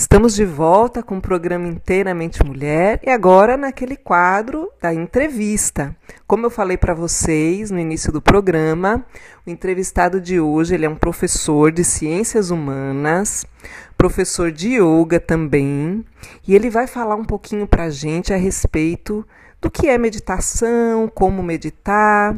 Estamos 0.00 0.34
de 0.34 0.46
volta 0.46 1.02
com 1.02 1.18
o 1.18 1.20
programa 1.20 1.68
Inteiramente 1.68 2.42
Mulher 2.42 3.00
e 3.04 3.10
agora 3.10 3.58
naquele 3.58 3.96
quadro 3.98 4.70
da 4.80 4.94
entrevista. 4.94 5.94
Como 6.26 6.46
eu 6.46 6.50
falei 6.50 6.78
para 6.78 6.94
vocês 6.94 7.70
no 7.70 7.78
início 7.78 8.10
do 8.10 8.22
programa, 8.22 9.04
o 9.46 9.50
entrevistado 9.50 10.18
de 10.18 10.40
hoje 10.40 10.74
ele 10.74 10.86
é 10.86 10.88
um 10.88 10.96
professor 10.96 11.70
de 11.70 11.84
ciências 11.84 12.50
humanas, 12.50 13.44
professor 13.94 14.50
de 14.50 14.80
yoga 14.80 15.20
também, 15.20 16.02
e 16.48 16.54
ele 16.54 16.70
vai 16.70 16.86
falar 16.86 17.16
um 17.16 17.24
pouquinho 17.24 17.66
para 17.66 17.84
a 17.84 17.90
gente 17.90 18.32
a 18.32 18.38
respeito 18.38 19.22
do 19.60 19.70
que 19.70 19.86
é 19.86 19.98
meditação, 19.98 21.12
como 21.14 21.42
meditar. 21.42 22.34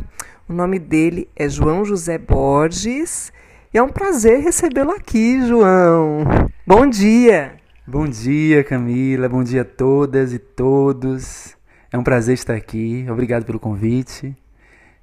O 0.48 0.52
nome 0.52 0.80
dele 0.80 1.28
é 1.36 1.48
João 1.48 1.84
José 1.84 2.18
Borges 2.18 3.32
e 3.72 3.78
é 3.78 3.82
um 3.82 3.88
prazer 3.88 4.40
recebê-lo 4.40 4.90
aqui, 4.90 5.46
João. 5.46 6.24
Bom 6.66 6.86
dia. 6.86 7.56
Bom 7.86 8.06
dia, 8.06 8.62
Camila. 8.62 9.28
Bom 9.30 9.42
dia 9.42 9.62
a 9.62 9.64
todas 9.64 10.34
e 10.34 10.38
todos. 10.38 11.56
É 11.90 11.96
um 11.96 12.02
prazer 12.02 12.34
estar 12.34 12.54
aqui. 12.54 13.06
Obrigado 13.10 13.46
pelo 13.46 13.58
convite. 13.58 14.36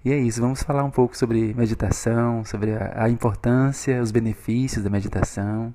E 0.05 0.13
é 0.13 0.17
isso, 0.17 0.39
vamos 0.39 0.61
falar 0.61 0.83
um 0.83 0.91
pouco 0.91 1.17
sobre 1.17 1.53
meditação, 1.55 2.45
sobre 2.45 2.71
a, 2.73 3.05
a 3.05 3.09
importância, 3.09 4.01
os 4.01 4.11
benefícios 4.11 4.83
da 4.83 4.89
meditação, 4.89 5.73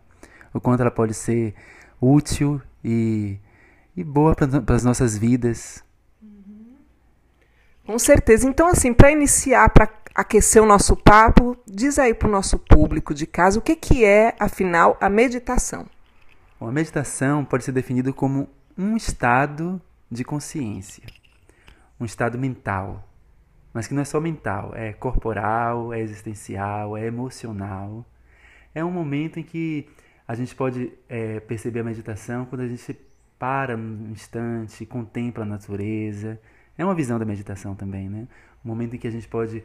o 0.52 0.60
quanto 0.60 0.80
ela 0.80 0.90
pode 0.90 1.12
ser 1.15 1.52
útil 2.01 2.62
e, 2.82 3.38
e 3.96 4.02
boa 4.04 4.34
para 4.34 4.76
as 4.76 4.84
nossas 4.84 5.18
vidas. 5.18 5.84
Com 7.84 7.98
certeza. 7.98 8.48
Então, 8.48 8.68
assim, 8.68 8.95
para 8.95 9.10
iniciar, 9.10 9.68
para 9.68 9.88
aquecer 10.14 10.62
o 10.62 10.66
nosso 10.66 10.96
papo, 10.96 11.56
diz 11.66 11.98
aí 11.98 12.14
para 12.14 12.28
o 12.28 12.30
nosso 12.30 12.59
público 12.59 13.12
de 13.12 13.27
casa 13.27 13.59
o 13.59 13.62
que, 13.62 13.74
que 13.74 14.04
é, 14.04 14.37
afinal, 14.38 14.96
a 15.00 15.09
meditação. 15.09 15.87
Bom, 16.60 16.68
a 16.68 16.73
meditação 16.73 17.45
pode 17.45 17.64
ser 17.64 17.73
definida 17.73 18.12
como 18.12 18.48
um 18.78 18.96
estado 18.96 19.80
de 20.10 20.23
consciência, 20.23 21.02
um 21.98 22.04
estado 22.04 22.38
mental, 22.38 23.09
mas 23.73 23.88
que 23.88 23.95
não 23.95 24.02
é 24.02 24.04
só 24.04 24.20
mental, 24.20 24.73
é 24.74 24.92
corporal, 24.92 25.92
é 25.92 26.01
existencial, 26.01 26.96
é 26.96 27.07
emocional. 27.07 28.07
É 28.73 28.85
um 28.85 28.90
momento 28.90 29.40
em 29.40 29.42
que 29.42 29.88
a 30.29 30.35
gente 30.35 30.54
pode 30.54 30.92
é, 31.09 31.40
perceber 31.40 31.80
a 31.80 31.85
meditação 31.85 32.45
quando 32.46 32.60
a 32.60 32.68
gente 32.68 32.96
para 33.38 33.76
um 33.76 34.10
instante, 34.10 34.87
contempla 34.87 35.42
a 35.42 35.46
natureza. 35.46 36.40
É 36.79 36.85
uma 36.85 36.95
visão 36.95 37.18
da 37.18 37.24
meditação 37.24 37.74
também, 37.74 38.09
né? 38.09 38.29
Um 38.65 38.68
momento 38.68 38.96
em 38.96 38.98
que 38.98 39.07
a 39.07 39.10
gente 39.10 39.29
pode 39.29 39.62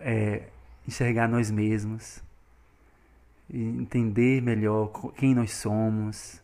é, 0.00 0.42
enxergar 0.86 1.28
nós 1.28 1.50
mesmos, 1.50 2.22
entender 3.52 4.40
melhor 4.40 4.88
quem 5.16 5.34
nós 5.34 5.52
somos, 5.52 6.40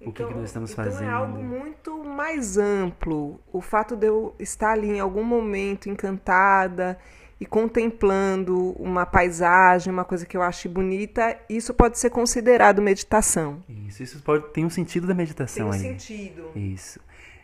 então, 0.00 0.10
o 0.10 0.12
que, 0.12 0.22
que, 0.22 0.22
então, 0.22 0.40
nós 0.40 0.50
estamos 0.50 0.72
então 0.72 0.84
fazendo. 0.84 1.08
É 1.08 1.12
algo 1.12 1.42
muito 1.42 2.04
mais 2.04 2.58
amplo. 2.58 3.40
O 3.52 3.60
fato 3.60 3.96
de 3.96 4.06
eu 4.06 4.34
estar 4.38 4.72
ali 4.72 4.88
em 4.88 5.00
algum 5.00 5.24
momento 5.24 5.88
encantada 5.88 6.98
e 7.40 7.46
contemplando 7.46 8.70
uma 8.72 9.04
paisagem, 9.04 9.92
uma 9.92 10.04
coisa 10.04 10.24
que 10.24 10.36
eu 10.36 10.42
acho 10.42 10.68
bonita, 10.68 11.36
isso 11.48 11.74
pode 11.74 11.98
ser 11.98 12.10
considerado 12.10 12.80
meditação. 12.80 13.62
Isso, 13.68 14.02
isso 14.02 14.22
pode 14.22 14.52
tem 14.52 14.64
um 14.64 14.70
sentido 14.70 15.06
da 15.06 15.14
meditação 15.14 15.70
tem 15.70 15.80
um 15.80 15.84
aí. 15.84 15.98
sentido. 15.98 16.50
Isso. 16.54 17.00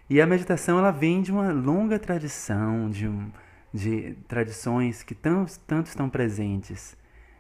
E 0.09 0.21
a 0.21 0.27
meditação 0.27 0.79
ela 0.79 0.91
vem 0.91 1.23
de 1.23 1.33
uma 1.33 1.53
longa 1.53 1.99
tradição, 1.99 2.91
de 2.91 3.07
um, 3.07 3.31
de 3.73 4.17
tradições 4.27 5.03
que 5.03 5.15
tanto, 5.15 5.59
tanto 5.61 5.87
estão 5.87 6.09
presentes 6.09 6.97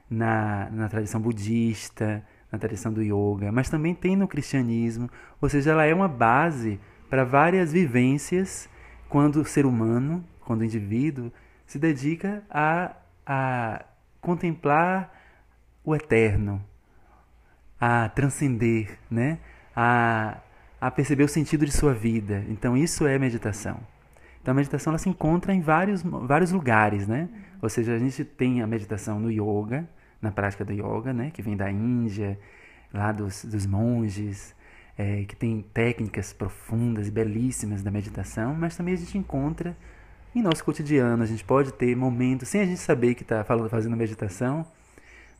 na, 0.08 0.68
na 0.70 0.88
tradição 0.88 1.20
budista, 1.20 2.24
na 2.50 2.58
tradição 2.58 2.92
do 2.92 3.02
yoga, 3.02 3.52
mas 3.52 3.68
também 3.68 3.94
tem 3.94 4.16
no 4.16 4.26
cristianismo, 4.26 5.08
ou 5.40 5.48
seja, 5.48 5.70
ela 5.70 5.84
é 5.84 5.94
uma 5.94 6.08
base 6.08 6.80
para 7.08 7.24
várias 7.24 7.72
vivências 7.72 8.68
quando 9.08 9.40
o 9.40 9.44
ser 9.44 9.66
humano, 9.66 10.24
quando 10.40 10.60
o 10.60 10.64
indivíduo 10.64 11.32
se 11.66 11.78
dedica 11.78 12.42
a, 12.50 12.96
a 13.24 13.84
contemplar 14.20 15.12
o 15.84 15.94
eterno, 15.94 16.62
a 17.80 18.08
transcender, 18.08 18.98
né? 19.10 19.38
a, 19.74 20.38
a 20.80 20.90
perceber 20.90 21.24
o 21.24 21.28
sentido 21.28 21.64
de 21.64 21.72
sua 21.72 21.94
vida. 21.94 22.44
Então, 22.48 22.76
isso 22.76 23.06
é 23.06 23.18
meditação. 23.18 23.80
Então 24.40 24.52
a 24.52 24.54
meditação 24.54 24.92
ela 24.92 24.98
se 24.98 25.08
encontra 25.08 25.52
em 25.54 25.60
vários, 25.60 26.02
vários 26.02 26.50
lugares, 26.52 27.06
né? 27.06 27.28
Ou 27.60 27.68
seja, 27.68 27.94
a 27.94 27.98
gente 27.98 28.24
tem 28.24 28.62
a 28.62 28.66
meditação 28.66 29.20
no 29.20 29.30
yoga, 29.30 29.88
na 30.20 30.30
prática 30.30 30.64
do 30.64 30.72
yoga, 30.72 31.12
né? 31.12 31.30
Que 31.30 31.42
vem 31.42 31.56
da 31.56 31.70
Índia, 31.70 32.38
lá 32.92 33.12
dos, 33.12 33.44
dos 33.44 33.66
monges, 33.66 34.54
é, 34.96 35.24
que 35.24 35.36
tem 35.36 35.62
técnicas 35.72 36.32
profundas 36.32 37.08
e 37.08 37.10
belíssimas 37.10 37.82
da 37.82 37.90
meditação, 37.90 38.54
mas 38.54 38.76
também 38.76 38.94
a 38.94 38.96
gente 38.96 39.16
encontra 39.16 39.76
em 40.34 40.42
nosso 40.42 40.64
cotidiano. 40.64 41.22
A 41.22 41.26
gente 41.26 41.44
pode 41.44 41.72
ter 41.72 41.94
momentos, 41.96 42.48
sem 42.48 42.60
a 42.60 42.66
gente 42.66 42.80
saber 42.80 43.14
que 43.14 43.22
está 43.22 43.44
fazendo 43.44 43.96
meditação, 43.96 44.66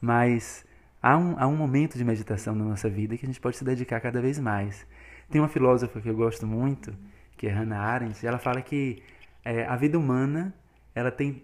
mas 0.01 0.65
há 1.03 1.17
um, 1.17 1.39
há 1.39 1.47
um 1.47 1.57
momento 1.57 1.97
de 1.97 2.05
meditação 2.05 2.55
na 2.55 2.65
nossa 2.65 2.89
vida 2.89 3.17
que 3.17 3.25
a 3.25 3.29
gente 3.29 3.41
pode 3.41 3.57
se 3.57 3.65
dedicar 3.65 4.01
cada 4.01 4.21
vez 4.21 4.39
mais. 4.39 4.87
Tem 5.31 5.41
uma 5.41 5.49
filósofa 5.49 6.01
que 6.01 6.09
eu 6.09 6.15
gosto 6.15 6.47
muito, 6.47 6.93
que 7.41 7.47
é 7.47 7.51
Hannah 7.51 7.81
Arendt, 7.81 8.27
ela 8.27 8.39
fala 8.39 8.61
que 8.61 9.03
é, 9.43 9.65
a 9.65 9.75
vida 9.75 9.99
humana 9.99 10.55
ela 10.95 11.11
tem 11.11 11.43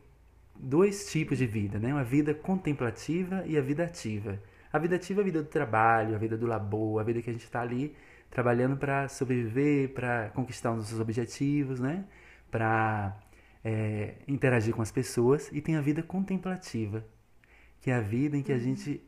dois 0.54 1.10
tipos 1.10 1.38
de 1.38 1.46
vida, 1.46 1.78
né? 1.78 1.90
Uma 1.90 2.04
vida 2.04 2.34
contemplativa 2.34 3.42
e 3.46 3.56
a 3.56 3.62
vida 3.62 3.82
ativa. 3.84 4.38
A 4.70 4.78
vida 4.78 4.96
ativa 4.96 5.20
é 5.20 5.22
a 5.22 5.24
vida 5.24 5.42
do 5.42 5.48
trabalho, 5.48 6.14
a 6.14 6.18
vida 6.18 6.36
do 6.36 6.46
labor, 6.46 7.00
a 7.00 7.02
vida 7.02 7.22
que 7.22 7.30
a 7.30 7.32
gente 7.32 7.44
está 7.44 7.62
ali 7.62 7.96
trabalhando 8.28 8.76
para 8.76 9.08
sobreviver, 9.08 9.94
para 9.94 10.28
conquistar 10.34 10.72
os 10.72 10.76
nossos 10.76 11.00
objetivos, 11.00 11.80
né? 11.80 12.04
Para 12.50 13.18
é, 13.64 14.16
interagir 14.28 14.74
com 14.74 14.82
as 14.82 14.92
pessoas. 14.92 15.50
E 15.50 15.62
tem 15.62 15.76
a 15.76 15.80
vida 15.80 16.02
contemplativa, 16.02 17.02
que 17.80 17.90
é 17.90 17.94
a 17.94 18.02
vida 18.02 18.36
em 18.36 18.42
que 18.42 18.52
a 18.52 18.58
gente 18.58 19.02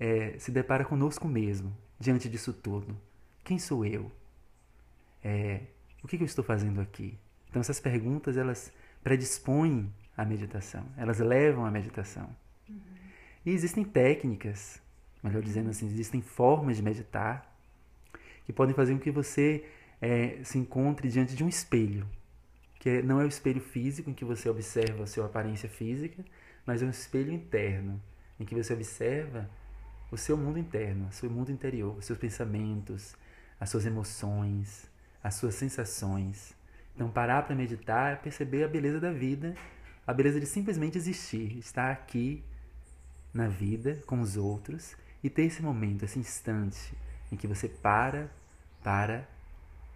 é, 0.00 0.34
se 0.40 0.50
depara 0.50 0.84
conosco 0.84 1.28
mesmo, 1.28 1.72
diante 2.00 2.28
disso 2.28 2.52
tudo. 2.52 2.96
Quem 3.44 3.60
sou 3.60 3.86
eu? 3.86 4.10
É, 5.22 5.60
o 6.02 6.08
que, 6.08 6.16
eu 6.16 6.24
estou 6.24 6.44
fazendo 6.44 6.80
aqui? 6.80 7.18
Então 7.48 7.60
essas 7.60 7.78
perguntas 7.78 8.36
elas 8.36 8.72
predispõem 9.02 9.92
a 10.16 10.24
meditação, 10.24 10.84
elas 10.96 11.18
levam 11.18 11.64
à 11.64 11.70
meditação. 11.70 12.28
Uhum. 12.68 12.80
E 13.46 13.50
existem 13.50 13.84
técnicas, 13.84 14.80
melhor 15.22 15.42
dizendo 15.42 15.70
assim, 15.70 15.86
existem 15.86 16.20
formas 16.20 16.76
de 16.76 16.82
meditar 16.82 17.50
que 18.44 18.52
podem 18.52 18.74
fazer 18.74 18.94
com 18.94 19.00
que 19.00 19.10
você 19.10 19.64
é, 20.00 20.38
se 20.42 20.58
encontre 20.58 21.08
diante 21.08 21.34
de 21.34 21.44
um 21.44 21.48
espelho, 21.48 22.06
que 22.78 22.88
é, 22.88 23.02
não 23.02 23.20
é 23.20 23.24
o 23.24 23.28
espelho 23.28 23.60
físico 23.60 24.10
em 24.10 24.14
que 24.14 24.24
você 24.24 24.48
observa 24.48 25.04
a 25.04 25.06
sua 25.06 25.26
aparência 25.26 25.68
física, 25.68 26.24
mas 26.66 26.82
é 26.82 26.86
um 26.86 26.90
espelho 26.90 27.32
interno 27.32 28.00
em 28.38 28.44
que 28.44 28.54
você 28.54 28.72
observa 28.74 29.48
o 30.10 30.16
seu 30.16 30.36
mundo 30.36 30.58
interno, 30.58 31.08
o 31.08 31.12
seu 31.12 31.30
mundo 31.30 31.50
interior, 31.50 31.96
os 31.96 32.04
seus 32.04 32.18
pensamentos, 32.18 33.16
as 33.58 33.70
suas 33.70 33.86
emoções, 33.86 34.90
as 35.22 35.34
suas 35.34 35.54
sensações. 35.54 36.54
Então, 36.94 37.10
parar 37.10 37.42
para 37.42 37.54
meditar 37.54 38.12
é 38.12 38.16
perceber 38.16 38.64
a 38.64 38.68
beleza 38.68 39.00
da 39.00 39.12
vida, 39.12 39.54
a 40.06 40.12
beleza 40.12 40.40
de 40.40 40.46
simplesmente 40.46 40.98
existir, 40.98 41.58
estar 41.58 41.90
aqui 41.90 42.42
na 43.32 43.48
vida 43.48 43.98
com 44.06 44.20
os 44.20 44.36
outros 44.36 44.94
e 45.22 45.30
ter 45.30 45.42
esse 45.42 45.62
momento, 45.62 46.04
esse 46.04 46.18
instante 46.18 46.92
em 47.30 47.36
que 47.36 47.46
você 47.46 47.68
para 47.68 48.30
para 48.82 49.26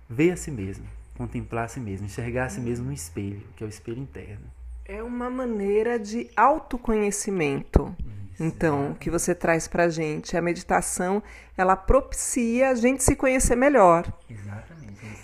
ver 0.08 0.30
a 0.30 0.36
si 0.36 0.50
mesmo, 0.50 0.86
contemplar 1.16 1.64
a 1.64 1.68
si 1.68 1.80
mesmo, 1.80 2.06
enxergar 2.06 2.44
a 2.44 2.48
si 2.48 2.60
mesmo 2.60 2.86
no 2.86 2.92
espelho, 2.92 3.42
que 3.56 3.64
é 3.64 3.66
o 3.66 3.68
espelho 3.68 4.00
interno. 4.00 4.46
É 4.84 5.02
uma 5.02 5.28
maneira 5.28 5.98
de 5.98 6.30
autoconhecimento. 6.36 7.94
Isso, 8.32 8.44
então, 8.44 8.94
que 8.94 9.10
você 9.10 9.34
traz 9.34 9.66
para 9.66 9.84
a 9.84 9.88
gente. 9.88 10.36
A 10.36 10.42
meditação, 10.42 11.22
ela 11.56 11.74
propicia 11.74 12.70
a 12.70 12.74
gente 12.74 13.02
se 13.02 13.16
conhecer 13.16 13.56
melhor. 13.56 14.06
Exatamente 14.30 14.75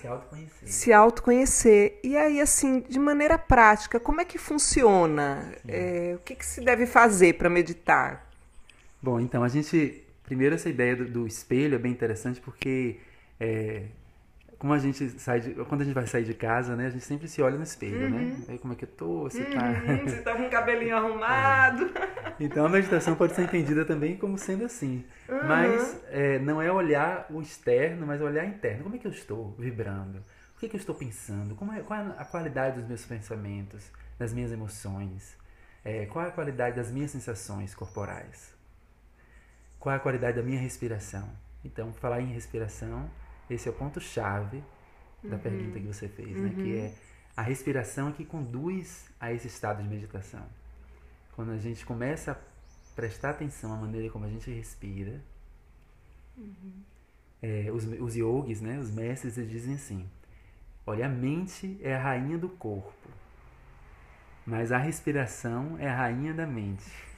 se 0.03 0.09
autoconhecer. 0.09 0.69
Se 0.69 0.93
autoconhecer. 0.93 2.01
E 2.03 2.17
aí, 2.17 2.41
assim, 2.41 2.81
de 2.81 2.99
maneira 2.99 3.39
prática, 3.39 4.01
como 4.01 4.21
é 4.21 4.25
que 4.25 4.39
funciona? 4.39 5.55
É, 5.67 6.15
o 6.17 6.19
que, 6.21 6.35
que, 6.35 6.45
se 6.45 6.61
deve 6.61 6.87
fazer 6.87 7.35
para 7.35 7.49
meditar? 7.49 8.29
Bom, 9.01 9.21
então, 9.21 9.43
a 9.43 9.49
gente. 9.49 10.05
Primeiro, 10.25 10.55
essa 10.55 10.69
ideia 10.69 10.97
do, 10.97 11.05
do 11.05 11.27
espelho 11.27 11.75
é 11.75 11.79
bem 11.79 11.93
interessante 11.93 12.41
porque. 12.41 12.99
É, 13.39 13.83
como 14.59 14.73
a 14.73 14.79
gente 14.79 15.19
sai 15.19 15.41
de, 15.41 15.55
quando 15.65 15.81
a 15.81 15.85
gente 15.85 15.95
vai 15.95 16.07
sair 16.07 16.23
de 16.23 16.35
casa, 16.35 16.77
né, 16.77 16.87
a 16.87 16.91
gente 16.91 17.05
sempre 17.05 17.27
se 17.27 17.43
olha 17.43 17.57
no 17.57 17.65
espelho, 17.65 18.09
né? 18.09 18.17
uhum. 18.17 18.29
né? 18.29 18.37
Aí 18.49 18.59
como 18.59 18.73
é 18.73 18.77
que 18.77 18.85
eu 18.85 18.89
tô, 18.89 19.23
você 19.23 19.43
tá 19.43 19.61
uhum, 19.61 19.99
tá... 19.99 20.05
Você 20.07 20.23
tá 20.23 20.37
com 20.37 20.47
o 20.47 20.51
cabelinho 20.51 20.97
arrumado. 20.97 21.91
É. 21.99 22.12
Então 22.45 22.67
a 22.67 22.69
meditação 22.69 23.15
pode 23.15 23.35
ser 23.35 23.43
entendida 23.43 23.85
também 23.85 24.17
como 24.17 24.37
sendo 24.37 24.65
assim. 24.65 25.05
Uhum. 25.29 25.47
Mas 25.47 26.03
é, 26.09 26.39
não 26.41 26.61
é 26.61 26.73
olhar 26.73 27.27
o 27.31 27.41
externo, 27.41 28.05
mas 28.05 28.21
olhar 28.21 28.45
interno. 28.45 28.83
Como 28.83 28.97
é 28.97 28.99
que 28.99 29.07
eu 29.07 29.13
estou 29.13 29.55
vibrando? 29.59 30.19
O 30.57 30.59
que, 30.59 30.67
é 30.67 30.69
que 30.69 30.77
eu 30.77 30.81
estou 30.81 30.95
pensando? 30.95 31.55
Como 31.55 31.73
é, 31.73 31.81
qual 31.81 32.01
é 32.01 32.15
a 32.19 32.25
qualidade 32.25 32.79
dos 32.79 32.89
meus 32.89 33.05
pensamentos, 33.05 33.91
das 34.19 34.33
minhas 34.33 34.51
emoções? 34.51 35.37
É, 35.85 36.07
qual 36.07 36.25
é 36.25 36.29
a 36.29 36.33
qualidade 36.33 36.77
das 36.77 36.91
minhas 36.91 37.13
sensações 37.13 37.75
corporais? 37.75 38.53
Qual 39.79 39.93
é 39.93 39.97
a 39.97 40.01
qualidade 40.01 40.37
da 40.37 40.43
minha 40.43 40.61
respiração? 40.61 41.29
Então, 41.65 41.93
falar 41.93 42.21
em 42.21 42.33
respiração, 42.33 43.09
esse 43.49 43.69
é 43.69 43.71
o 43.71 43.75
ponto-chave 43.75 44.63
da 45.23 45.37
uhum. 45.37 45.43
pergunta 45.43 45.79
que 45.79 45.87
você 45.87 46.09
fez, 46.09 46.37
uhum. 46.37 46.43
né? 46.43 46.51
Que 46.55 46.63
uhum. 46.63 46.87
é 46.87 46.93
a 47.37 47.43
respiração 47.43 48.09
é 48.09 48.13
que 48.13 48.25
conduz 48.25 49.07
a 49.19 49.33
esse 49.33 49.47
estado 49.47 49.83
de 49.83 49.89
meditação. 49.89 50.45
Quando 51.33 51.53
a 51.53 51.57
gente 51.57 51.85
começa 51.85 52.33
a 52.33 52.37
prestar 52.95 53.31
atenção 53.31 53.73
à 53.73 53.77
maneira 53.77 54.11
como 54.11 54.25
a 54.25 54.29
gente 54.29 54.51
respira, 54.51 55.21
uhum. 56.37 56.83
é, 57.43 57.71
os, 57.73 57.85
os 57.85 58.15
yogis, 58.15 58.61
né, 58.61 58.79
os 58.79 58.91
mestres, 58.91 59.39
eles 59.39 59.51
dizem 59.51 59.75
assim: 59.75 60.09
olha, 60.87 61.07
a 61.07 61.09
mente 61.09 61.79
é 61.83 61.95
a 61.95 62.03
rainha 62.03 62.39
do 62.39 62.49
corpo, 62.49 63.09
mas 64.47 64.71
a 64.73 64.79
respiração 64.79 65.77
é 65.79 65.89
a 65.89 65.97
rainha 65.97 66.35
da 66.35 66.47
mente. 66.47 66.91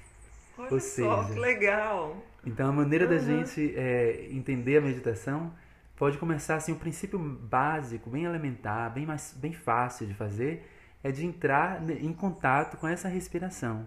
Olha 0.56 0.72
Ou 0.72 0.78
seja, 0.78 1.08
só, 1.08 1.24
que 1.24 1.40
legal! 1.40 2.16
Então 2.46 2.68
a 2.68 2.72
maneira 2.72 3.06
uhum. 3.06 3.10
da 3.10 3.18
gente 3.18 3.74
é, 3.76 4.28
entender 4.30 4.76
a 4.76 4.80
meditação 4.80 5.52
pode 5.96 6.18
começar 6.18 6.56
assim, 6.56 6.72
o 6.72 6.76
princípio 6.76 7.18
básico, 7.18 8.10
bem 8.10 8.24
elementar, 8.24 8.92
bem 8.92 9.06
mais 9.06 9.34
bem 9.36 9.52
fácil 9.52 10.06
de 10.06 10.14
fazer, 10.14 10.64
é 11.02 11.10
de 11.10 11.24
entrar 11.24 11.82
em 11.90 12.12
contato 12.12 12.76
com 12.76 12.88
essa 12.88 13.08
respiração, 13.08 13.86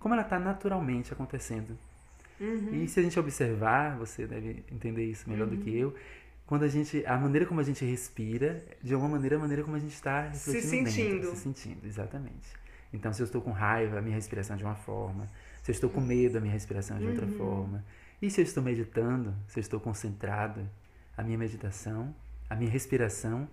como 0.00 0.14
ela 0.14 0.24
está 0.24 0.38
naturalmente 0.38 1.12
acontecendo. 1.12 1.78
Uhum. 2.40 2.82
E 2.82 2.88
se 2.88 2.98
a 2.98 3.02
gente 3.02 3.20
observar, 3.20 3.96
você 3.96 4.26
deve 4.26 4.64
entender 4.72 5.04
isso 5.04 5.28
melhor 5.30 5.46
uhum. 5.46 5.56
do 5.56 5.62
que 5.62 5.76
eu, 5.76 5.94
quando 6.46 6.64
a 6.64 6.68
gente, 6.68 7.04
a 7.06 7.16
maneira 7.16 7.46
como 7.46 7.60
a 7.60 7.62
gente 7.62 7.84
respira, 7.84 8.64
de 8.82 8.92
alguma 8.92 9.12
maneira, 9.12 9.36
a 9.36 9.38
maneira 9.38 9.62
como 9.62 9.76
a 9.76 9.78
gente 9.78 9.94
está 9.94 10.32
se 10.32 10.60
sentindo, 10.60 11.20
dentro, 11.20 11.30
se 11.30 11.36
sentindo, 11.36 11.86
exatamente. 11.86 12.48
Então, 12.92 13.12
se 13.12 13.22
eu 13.22 13.24
estou 13.24 13.40
com 13.40 13.52
raiva, 13.52 13.98
a 13.98 14.02
minha 14.02 14.16
respiração 14.16 14.56
é 14.56 14.58
de 14.58 14.64
uma 14.64 14.74
forma. 14.74 15.30
Se 15.62 15.70
eu 15.70 15.74
estou 15.74 15.88
com 15.88 16.00
medo, 16.00 16.38
a 16.38 16.40
minha 16.40 16.52
respiração 16.52 16.96
é 16.96 17.00
de 17.00 17.06
outra 17.06 17.26
uhum. 17.26 17.36
forma. 17.36 17.84
E 18.20 18.28
se 18.28 18.40
eu 18.40 18.42
estou 18.42 18.62
meditando, 18.62 19.32
se 19.46 19.58
eu 19.58 19.60
estou 19.60 19.78
concentrado, 19.78 20.68
a 21.16 21.22
minha 21.22 21.38
meditação, 21.38 22.12
a 22.48 22.56
minha 22.56 22.70
respiração 22.70 23.48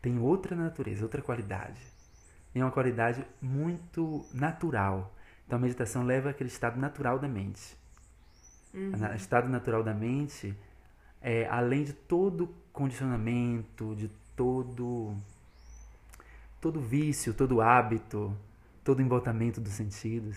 tem 0.00 0.18
outra 0.20 0.54
natureza, 0.54 1.02
outra 1.02 1.20
qualidade. 1.20 1.80
Tem 2.52 2.62
uma 2.62 2.70
qualidade 2.70 3.26
muito 3.42 4.24
natural. 4.32 5.15
Então 5.46 5.58
a 5.58 5.62
meditação 5.62 6.02
leva 6.02 6.30
aquele 6.30 6.48
estado 6.48 6.78
natural 6.78 7.18
da 7.18 7.28
mente. 7.28 7.76
Uhum. 8.74 8.92
O 8.92 9.14
estado 9.14 9.48
natural 9.48 9.82
da 9.82 9.94
mente 9.94 10.56
é 11.20 11.46
além 11.48 11.84
de 11.84 11.92
todo 11.92 12.54
condicionamento, 12.72 13.94
de 13.94 14.10
todo 14.34 15.16
todo 16.60 16.80
vício, 16.80 17.32
todo 17.32 17.60
hábito, 17.60 18.36
todo 18.82 19.00
embotamento 19.00 19.60
dos 19.60 19.72
sentidos. 19.72 20.36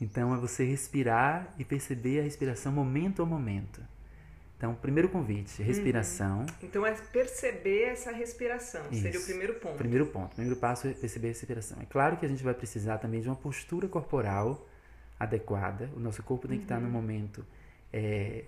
Então 0.00 0.34
é 0.34 0.38
você 0.38 0.64
respirar 0.64 1.54
e 1.58 1.64
perceber 1.64 2.20
a 2.20 2.22
respiração 2.22 2.72
momento 2.72 3.22
a 3.22 3.26
momento. 3.26 3.80
Então, 4.58 4.74
primeiro 4.74 5.08
convite, 5.08 5.62
respiração. 5.62 6.40
Uhum. 6.40 6.46
Então, 6.64 6.84
é 6.84 6.92
perceber 6.92 7.84
essa 7.84 8.10
respiração, 8.10 8.82
Isso. 8.90 9.02
seria 9.02 9.20
o 9.20 9.22
primeiro 9.22 9.54
ponto. 9.54 9.76
Primeiro 9.76 10.06
ponto, 10.06 10.34
primeiro 10.34 10.58
passo 10.58 10.88
é 10.88 10.92
perceber 10.92 11.28
a 11.28 11.30
respiração. 11.30 11.78
É 11.80 11.86
claro 11.86 12.16
que 12.16 12.26
a 12.26 12.28
gente 12.28 12.42
vai 12.42 12.52
precisar 12.52 12.98
também 12.98 13.20
de 13.20 13.28
uma 13.28 13.36
postura 13.36 13.86
corporal 13.86 14.66
adequada. 15.18 15.88
O 15.96 16.00
nosso 16.00 16.24
corpo 16.24 16.48
tem 16.48 16.58
que 16.58 16.62
uhum. 16.62 16.76
estar 16.76 16.80
no 16.80 16.90
momento 16.90 17.46
é, 17.92 18.46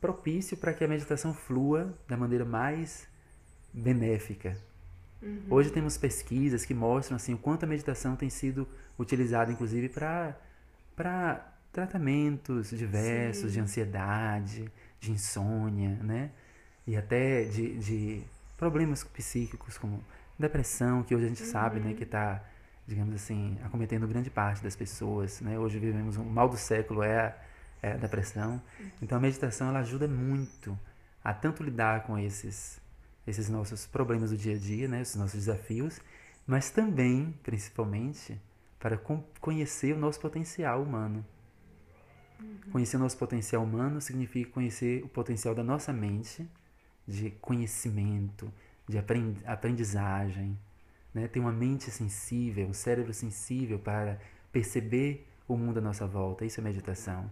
propício 0.00 0.56
para 0.56 0.72
que 0.72 0.82
a 0.82 0.88
meditação 0.88 1.34
flua 1.34 1.94
da 2.08 2.16
maneira 2.16 2.46
mais 2.46 3.06
benéfica. 3.74 4.56
Uhum. 5.22 5.42
Hoje 5.50 5.70
temos 5.70 5.98
pesquisas 5.98 6.64
que 6.64 6.72
mostram 6.72 7.16
assim, 7.16 7.34
o 7.34 7.38
quanto 7.38 7.64
a 7.64 7.66
meditação 7.66 8.16
tem 8.16 8.30
sido 8.30 8.66
utilizada, 8.98 9.52
inclusive, 9.52 9.90
para 10.96 11.52
tratamentos 11.70 12.70
diversos 12.70 13.50
Sim. 13.50 13.52
de 13.52 13.60
ansiedade, 13.60 14.72
de 15.02 15.10
insônia, 15.10 15.98
né? 16.02 16.30
E 16.86 16.96
até 16.96 17.44
de, 17.44 17.76
de 17.78 18.22
problemas 18.56 19.02
psíquicos 19.02 19.76
como 19.76 20.02
depressão, 20.38 21.02
que 21.02 21.14
hoje 21.14 21.26
a 21.26 21.28
gente 21.28 21.42
uhum. 21.42 21.50
sabe, 21.50 21.80
né, 21.80 21.92
que 21.94 22.04
está, 22.04 22.42
digamos 22.86 23.14
assim, 23.14 23.58
acometendo 23.64 24.06
grande 24.06 24.30
parte 24.30 24.62
das 24.62 24.76
pessoas, 24.76 25.40
né? 25.40 25.58
Hoje 25.58 25.78
vivemos 25.78 26.16
um 26.16 26.24
mal 26.24 26.48
do 26.48 26.56
século 26.56 27.02
é 27.02 27.18
a, 27.20 27.36
é 27.82 27.92
a 27.92 27.96
depressão. 27.96 28.62
Uhum. 28.78 28.90
Então 29.02 29.18
a 29.18 29.20
meditação 29.20 29.68
ela 29.68 29.80
ajuda 29.80 30.06
muito 30.06 30.78
a 31.22 31.34
tanto 31.34 31.62
lidar 31.62 32.04
com 32.04 32.18
esses 32.18 32.80
esses 33.24 33.48
nossos 33.48 33.86
problemas 33.86 34.30
do 34.30 34.36
dia 34.36 34.56
a 34.56 34.58
dia, 34.58 34.88
né, 34.88 35.00
esses 35.00 35.14
nossos 35.14 35.34
desafios, 35.34 36.00
mas 36.44 36.70
também, 36.70 37.32
principalmente, 37.44 38.40
para 38.80 38.98
conhecer 39.40 39.94
o 39.94 39.98
nosso 39.98 40.18
potencial 40.18 40.82
humano. 40.82 41.24
Conhecer 42.70 42.96
o 42.96 43.00
nosso 43.00 43.18
potencial 43.18 43.62
humano 43.62 44.00
significa 44.00 44.50
conhecer 44.50 45.04
o 45.04 45.08
potencial 45.08 45.54
da 45.54 45.62
nossa 45.62 45.92
mente, 45.92 46.48
de 47.06 47.30
conhecimento, 47.32 48.52
de 48.88 48.98
aprendizagem. 49.46 50.58
Né? 51.12 51.28
Ter 51.28 51.40
uma 51.40 51.52
mente 51.52 51.90
sensível, 51.90 52.66
um 52.66 52.72
cérebro 52.72 53.12
sensível 53.12 53.78
para 53.78 54.18
perceber 54.50 55.28
o 55.46 55.56
mundo 55.56 55.78
à 55.78 55.80
nossa 55.80 56.06
volta. 56.06 56.44
Isso 56.44 56.60
é 56.60 56.62
meditação. 56.62 57.30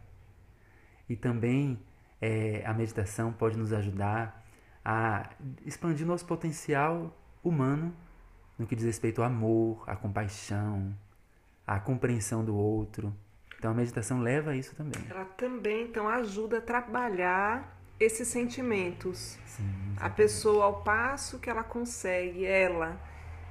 E 1.08 1.16
também 1.16 1.78
é, 2.20 2.62
a 2.66 2.74
meditação 2.74 3.32
pode 3.32 3.56
nos 3.56 3.72
ajudar 3.72 4.46
a 4.84 5.30
expandir 5.64 6.06
nosso 6.06 6.26
potencial 6.26 7.16
humano 7.42 7.94
no 8.58 8.66
que 8.66 8.76
diz 8.76 8.84
respeito 8.84 9.22
ao 9.22 9.26
amor, 9.26 9.84
à 9.86 9.96
compaixão, 9.96 10.94
à 11.66 11.80
compreensão 11.80 12.44
do 12.44 12.54
outro. 12.54 13.14
Então 13.60 13.72
a 13.72 13.74
meditação 13.74 14.22
leva 14.22 14.52
a 14.52 14.56
isso 14.56 14.74
também. 14.74 15.04
Ela 15.10 15.26
também 15.36 15.82
então 15.84 16.08
ajuda 16.08 16.58
a 16.58 16.60
trabalhar 16.62 17.78
esses 18.00 18.26
sentimentos. 18.26 19.38
Sim, 19.44 19.94
a 19.98 20.08
pessoa 20.08 20.64
ao 20.64 20.82
passo 20.82 21.38
que 21.38 21.50
ela 21.50 21.62
consegue 21.62 22.46
ela 22.46 22.98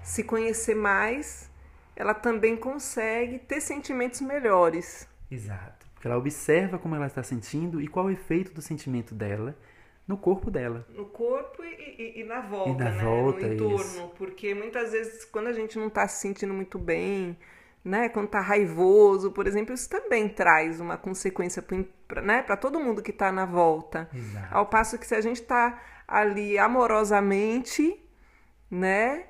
se 0.02 0.24
conhecer 0.24 0.74
mais, 0.74 1.48
ela 1.96 2.16
também 2.16 2.58
consegue 2.58 3.38
ter 3.38 3.62
sentimentos 3.62 4.20
melhores. 4.22 5.08
Exato. 5.30 5.86
Porque 5.94 6.08
ela 6.08 6.18
observa 6.18 6.80
como 6.80 6.96
ela 6.96 7.06
está 7.06 7.22
sentindo 7.22 7.80
e 7.80 7.88
qual 7.88 8.08
o 8.08 8.10
efeito 8.10 8.52
do 8.52 8.64
sentimento 8.64 9.14
dela 9.14 9.56
no 10.08 10.18
corpo 10.18 10.50
dela. 10.50 10.88
No 10.90 11.06
corpo 11.06 11.64
e, 11.64 11.68
e, 12.00 12.22
e 12.22 12.24
na 12.24 12.42
volta, 12.42 12.72
e 12.72 12.84
na 12.84 12.90
né? 12.90 13.04
Volta, 13.04 13.46
no 13.46 13.54
entorno. 13.54 13.76
Isso. 13.80 14.12
Porque 14.18 14.56
muitas 14.56 14.92
vezes, 14.92 15.24
quando 15.24 15.46
a 15.46 15.54
gente 15.54 15.78
não 15.78 15.86
está 15.86 16.08
se 16.08 16.20
sentindo 16.20 16.52
muito 16.52 16.80
bem, 16.80 17.38
né? 17.84 18.10
Quando 18.10 18.28
está 18.28 18.42
raivoso, 18.42 19.32
por 19.32 19.48
exemplo, 19.48 19.74
isso 19.74 19.90
também 19.90 20.28
traz 20.28 20.80
uma 20.80 20.98
consequência 20.98 21.64
para 22.08 22.22
né? 22.22 22.44
todo 22.60 22.80
mundo 22.80 23.02
que 23.02 23.12
está 23.12 23.32
na 23.32 23.46
volta. 23.46 24.10
Exato. 24.14 24.48
Ao 24.56 24.66
passo 24.66 24.98
que 24.98 25.08
se 25.08 25.16
a 25.16 25.22
gente 25.22 25.42
está 25.42 25.82
ali 26.08 26.58
amorosamente, 26.58 28.00
né? 28.70 29.26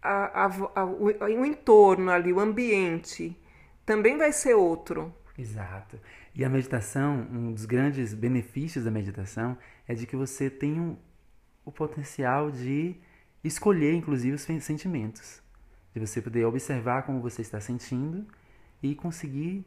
A, 0.00 0.44
a, 0.44 0.80
a, 0.80 0.84
o, 0.84 1.06
o 1.06 1.44
entorno 1.44 2.10
ali, 2.12 2.32
o 2.32 2.38
ambiente, 2.38 3.36
também 3.84 4.16
vai 4.16 4.32
ser 4.32 4.54
outro. 4.54 5.12
Exato. 5.36 5.98
E 6.34 6.44
a 6.44 6.48
meditação, 6.48 7.26
um 7.32 7.52
dos 7.52 7.64
grandes 7.64 8.14
benefícios 8.14 8.84
da 8.84 8.92
meditação 8.92 9.58
é 9.88 9.94
de 9.94 10.06
que 10.06 10.14
você 10.14 10.48
tem 10.48 10.80
um, 10.80 10.96
o 11.64 11.72
potencial 11.72 12.50
de 12.50 12.96
escolher, 13.42 13.92
inclusive, 13.94 14.36
os 14.36 14.42
sentimentos 14.42 15.42
de 15.98 16.06
você 16.06 16.22
poder 16.22 16.44
observar 16.44 17.02
como 17.02 17.20
você 17.20 17.42
está 17.42 17.60
sentindo 17.60 18.26
e 18.82 18.94
conseguir, 18.94 19.66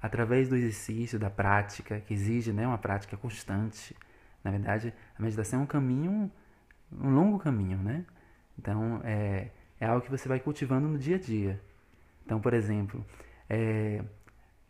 através 0.00 0.48
do 0.48 0.56
exercício, 0.56 1.18
da 1.18 1.30
prática, 1.30 2.00
que 2.00 2.14
exige 2.14 2.52
né, 2.52 2.66
uma 2.66 2.78
prática 2.78 3.16
constante. 3.16 3.94
Na 4.42 4.50
verdade, 4.50 4.92
a 5.18 5.22
meditação 5.22 5.60
é 5.60 5.62
um 5.62 5.66
caminho, 5.66 6.30
um 6.92 7.10
longo 7.10 7.38
caminho, 7.38 7.78
né? 7.78 8.04
Então, 8.58 9.00
é, 9.04 9.50
é 9.78 9.86
algo 9.86 10.04
que 10.04 10.10
você 10.10 10.28
vai 10.28 10.40
cultivando 10.40 10.88
no 10.88 10.98
dia 10.98 11.16
a 11.16 11.18
dia. 11.18 11.60
Então, 12.24 12.40
por 12.40 12.54
exemplo, 12.54 13.04
é, 13.48 14.02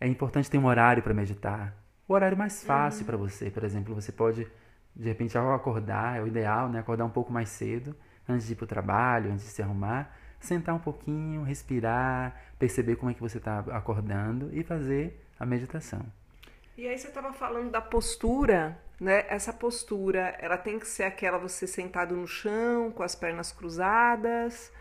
é 0.00 0.06
importante 0.06 0.50
ter 0.50 0.58
um 0.58 0.66
horário 0.66 1.02
para 1.02 1.14
meditar. 1.14 1.74
O 2.08 2.14
horário 2.14 2.36
mais 2.36 2.62
fácil 2.62 3.00
uhum. 3.00 3.06
para 3.06 3.16
você, 3.16 3.50
por 3.50 3.64
exemplo, 3.64 3.94
você 3.94 4.12
pode, 4.12 4.46
de 4.94 5.08
repente, 5.08 5.38
ao 5.38 5.54
acordar, 5.54 6.18
é 6.18 6.22
o 6.22 6.26
ideal, 6.26 6.68
né? 6.68 6.80
Acordar 6.80 7.04
um 7.04 7.10
pouco 7.10 7.32
mais 7.32 7.48
cedo, 7.48 7.96
antes 8.28 8.46
de 8.46 8.52
ir 8.52 8.56
para 8.56 8.64
o 8.64 8.68
trabalho, 8.68 9.32
antes 9.32 9.44
de 9.44 9.50
se 9.50 9.62
arrumar, 9.62 10.14
sentar 10.46 10.74
um 10.74 10.78
pouquinho, 10.78 11.42
respirar, 11.42 12.40
perceber 12.58 12.96
como 12.96 13.10
é 13.10 13.14
que 13.14 13.20
você 13.20 13.38
está 13.38 13.60
acordando 13.70 14.50
e 14.52 14.62
fazer 14.62 15.24
a 15.38 15.46
meditação. 15.46 16.04
E 16.76 16.88
aí 16.88 16.98
você 16.98 17.08
estava 17.08 17.32
falando 17.32 17.70
da 17.70 17.80
postura, 17.80 18.78
né? 18.98 19.24
Essa 19.28 19.52
postura, 19.52 20.36
ela 20.38 20.56
tem 20.56 20.78
que 20.78 20.86
ser 20.86 21.04
aquela 21.04 21.38
você 21.38 21.66
sentado 21.66 22.16
no 22.16 22.26
chão, 22.26 22.90
com 22.90 23.02
as 23.02 23.14
pernas 23.14 23.52
cruzadas. 23.52 24.72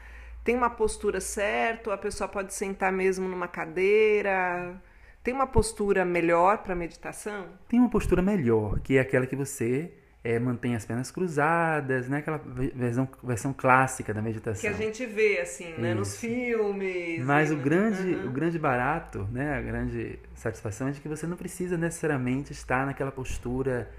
Tem 0.43 0.55
uma 0.55 0.69
postura 0.69 1.19
certa, 1.19 1.93
a 1.93 1.97
pessoa 1.97 2.27
pode 2.27 2.53
sentar 2.53 2.91
mesmo 2.91 3.27
numa 3.27 3.47
cadeira. 3.47 4.81
Tem 5.23 5.33
uma 5.33 5.45
postura 5.45 6.03
melhor 6.03 6.59
para 6.59 6.73
meditação? 6.73 7.47
Tem 7.67 7.79
uma 7.79 7.89
postura 7.89 8.21
melhor, 8.21 8.79
que 8.79 8.97
é 8.97 9.01
aquela 9.01 9.27
que 9.27 9.35
você 9.35 9.93
é, 10.23 10.37
mantém 10.37 10.75
as 10.75 10.85
pernas 10.85 11.09
cruzadas, 11.09 12.07
né? 12.07 12.19
Aquela 12.19 12.37
versão, 12.75 13.09
versão 13.23 13.53
clássica 13.53 14.13
da 14.13 14.21
meditação. 14.21 14.61
Que 14.61 14.67
a 14.67 14.73
gente 14.73 15.03
vê, 15.05 15.39
assim, 15.39 15.73
né? 15.77 15.95
Nos 15.95 16.17
filmes. 16.17 17.23
Mas 17.23 17.49
e... 17.49 17.53
o, 17.53 17.57
grande, 17.57 18.15
uhum. 18.15 18.27
o 18.27 18.31
grande 18.31 18.59
barato, 18.59 19.27
né? 19.31 19.57
A 19.57 19.61
grande 19.61 20.19
satisfação 20.35 20.89
é 20.89 20.91
de 20.91 21.01
que 21.01 21.09
você 21.09 21.25
não 21.25 21.35
precisa 21.35 21.75
necessariamente 21.75 22.51
estar 22.51 22.85
naquela 22.85 23.11
postura 23.11 23.89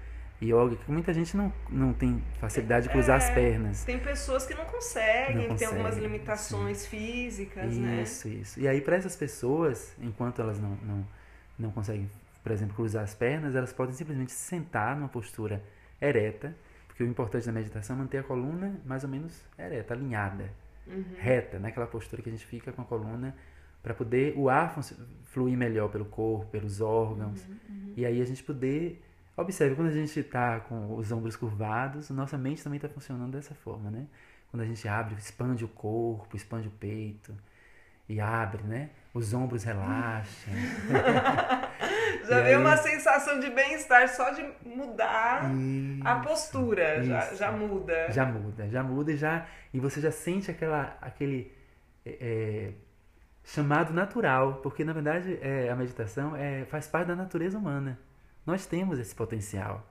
yoga, 0.41 0.75
que 0.77 0.91
muita 0.91 1.13
gente 1.13 1.35
não, 1.35 1.51
não 1.69 1.93
tem 1.93 2.21
facilidade 2.39 2.87
de 2.87 2.93
cruzar 2.93 3.19
é, 3.19 3.23
as 3.23 3.29
pernas. 3.29 3.83
Tem 3.83 3.99
pessoas 3.99 4.45
que 4.45 4.53
não 4.53 4.65
conseguem, 4.65 5.47
Não 5.47 5.55
tem 5.55 5.67
algumas 5.67 5.97
limitações 5.97 6.79
sim. 6.79 6.89
físicas, 6.89 7.75
né? 7.75 8.01
Isso, 8.01 8.27
isso. 8.27 8.59
E 8.59 8.67
aí, 8.67 8.79
para 8.81 8.95
essas 8.95 9.15
pessoas, 9.15 9.93
enquanto 10.01 10.41
elas 10.41 10.59
não, 10.59 10.77
não, 10.83 11.07
não 11.59 11.71
conseguem, 11.71 12.09
por 12.41 12.51
exemplo, 12.51 12.75
cruzar 12.75 13.03
as 13.03 13.13
pernas, 13.13 13.55
elas 13.55 13.73
podem 13.73 13.93
simplesmente 13.93 14.31
se 14.31 14.39
sentar 14.39 14.95
numa 14.95 15.09
postura 15.09 15.61
ereta, 16.05 16.55
porque 16.87 17.03
o 17.03 17.07
importante 17.07 17.45
da 17.45 17.51
meditação 17.51 17.95
é 17.95 17.99
manter 17.99 18.17
a 18.19 18.23
coluna 18.23 18.79
mais 18.85 19.03
ou 19.03 19.09
menos 19.09 19.43
ereta, 19.57 19.93
alinhada, 19.93 20.49
Uhum. 20.85 21.03
reta, 21.17 21.59
naquela 21.59 21.87
postura 21.87 22.21
que 22.21 22.27
a 22.29 22.31
gente 22.31 22.45
fica 22.45 22.71
com 22.73 22.81
a 22.81 22.85
coluna 22.85 23.33
para 23.81 23.93
poder 23.93 24.33
o 24.37 24.49
ar 24.49 24.75
fluir 25.23 25.57
melhor 25.57 25.89
pelo 25.89 26.05
corpo, 26.05 26.45
pelos 26.47 26.81
órgãos. 26.81 27.41
Uhum, 27.47 27.93
E 27.95 28.05
aí 28.05 28.21
a 28.21 28.25
gente 28.25 28.43
poder. 28.43 29.01
Observe, 29.35 29.75
quando 29.75 29.87
a 29.87 29.91
gente 29.93 30.19
está 30.19 30.59
com 30.59 30.95
os 30.95 31.11
ombros 31.11 31.35
curvados, 31.35 32.09
nossa 32.11 32.37
mente 32.37 32.61
também 32.63 32.77
está 32.77 32.87
funcionando 32.89 33.31
dessa 33.31 33.55
forma, 33.55 33.89
né? 33.89 34.05
Quando 34.51 34.61
a 34.61 34.65
gente 34.65 34.87
abre, 34.87 35.15
expande 35.15 35.65
o 35.65 35.67
corpo, 35.69 36.35
expande 36.35 36.67
o 36.67 36.71
peito 36.71 37.33
e 38.07 38.19
abre, 38.19 38.61
né? 38.63 38.89
Os 39.13 39.33
ombros 39.33 39.63
relaxam. 39.63 40.53
Já 42.29 42.41
veio 42.41 42.57
aí- 42.57 42.63
uma 42.63 42.77
sensação 42.77 43.39
de 43.39 43.49
bem-estar 43.49 44.07
só 44.09 44.31
de 44.31 44.43
mudar 44.65 45.45
a 45.45 45.49
Isso, 46.17 46.23
postura, 46.27 47.03
já, 47.03 47.19
isso. 47.25 47.35
já 47.35 47.51
muda. 47.51 48.11
Já 48.11 48.25
muda, 48.25 48.69
já 48.69 48.83
muda 48.83 49.11
e 49.11 49.17
já 49.17 49.45
e 49.73 49.79
você 49.79 49.99
já 50.01 50.11
sente 50.11 50.49
aquela 50.51 50.97
aquele 51.01 51.51
é, 52.05 52.17
é, 52.21 52.73
chamado 53.43 53.93
natural, 53.93 54.55
porque 54.63 54.83
na 54.83 54.93
verdade 54.93 55.37
é, 55.41 55.69
a 55.69 55.75
meditação 55.75 56.35
é, 56.35 56.65
faz 56.65 56.87
parte 56.87 57.07
da 57.07 57.15
natureza 57.15 57.57
humana. 57.57 57.99
Nós 58.45 58.65
temos 58.65 58.99
esse 58.99 59.13
potencial. 59.15 59.85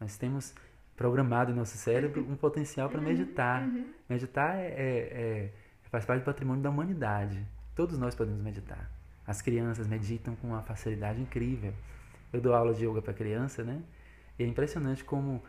Nós 0.00 0.16
temos 0.16 0.54
programado 0.96 1.52
em 1.52 1.54
nosso 1.54 1.76
cérebro 1.76 2.26
um 2.28 2.36
potencial 2.36 2.88
para 2.88 3.00
meditar. 3.00 3.68
Meditar 4.08 4.56
é, 4.56 4.66
é- 4.66 5.08
é- 5.12 5.50
faz 5.90 6.04
parte 6.04 6.20
do 6.22 6.24
patrimônio 6.24 6.62
da 6.62 6.70
humanidade. 6.70 7.44
Todos 7.74 7.96
nós 7.98 8.14
podemos 8.14 8.42
meditar. 8.42 8.90
As 9.28 9.42
crianças 9.42 9.86
meditam 9.86 10.34
com 10.36 10.48
uma 10.48 10.62
facilidade 10.62 11.20
incrível. 11.20 11.72
Eu 12.32 12.40
dou 12.40 12.54
aula 12.54 12.72
de 12.72 12.86
yoga 12.86 13.02
para 13.02 13.12
criança, 13.12 13.62
né? 13.62 13.82
E 14.38 14.42
é 14.42 14.46
impressionante 14.46 15.04
como 15.04 15.42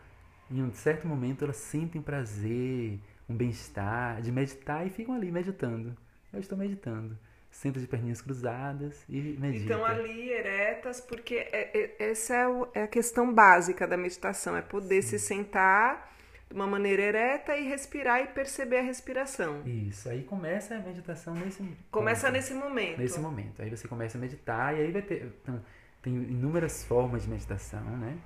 em 0.51 0.61
um 0.61 0.73
certo 0.73 1.07
momento 1.07 1.45
elas 1.45 1.55
sentem 1.57 2.01
um 2.01 2.03
prazer, 2.03 2.99
um 3.29 3.35
bem-estar 3.35 4.21
de 4.21 4.31
meditar 4.33 4.85
e 4.85 4.89
ficam 4.89 5.15
ali 5.15 5.31
meditando. 5.31 5.95
Eu 6.33 6.41
estou 6.41 6.57
meditando. 6.57 7.17
Sento 7.49 7.79
de 7.79 7.87
perninhas 7.87 8.21
cruzadas 8.21 9.03
e 9.07 9.37
medito. 9.39 9.63
Então 9.65 9.83
ali 9.85 10.29
eretas, 10.29 10.99
porque 11.01 11.35
é- 11.35 11.71
é- 11.73 12.11
essa 12.11 12.35
é, 12.35 12.47
o- 12.47 12.67
é 12.75 12.83
a 12.83 12.87
questão 12.87 13.33
básica 13.33 13.87
da 13.87 13.95
meditação, 13.97 14.55
é 14.57 14.61
poder 14.61 15.01
se 15.01 15.17
sentar 15.17 16.11
de 16.49 16.55
uma 16.55 16.65
maneira 16.65 17.01
ereta 17.03 17.55
e 17.55 17.67
respirar 17.67 18.21
e 18.21 18.27
perceber 18.27 18.77
a 18.77 18.81
respiração. 18.81 19.61
Isso, 19.65 20.09
aí 20.09 20.23
começa 20.23 20.75
a 20.75 20.79
meditação 20.79 21.35
nesse 21.35 21.63
Começa 21.91 22.27
ponto, 22.27 22.33
nesse 22.33 22.53
momento. 22.55 22.97
nesse 22.97 23.19
momento. 23.19 23.61
Aí 23.61 23.69
você 23.69 23.87
começa 23.87 24.17
a 24.17 24.21
meditar 24.21 24.75
e 24.75 24.81
aí 24.81 24.91
vai 24.91 25.03
ter 25.03 25.31
então, 25.43 25.61
tem 26.01 26.15
inúmeras 26.15 26.83
formas 26.83 27.23
de 27.23 27.29
meditação, 27.29 27.83
né? 27.97 28.17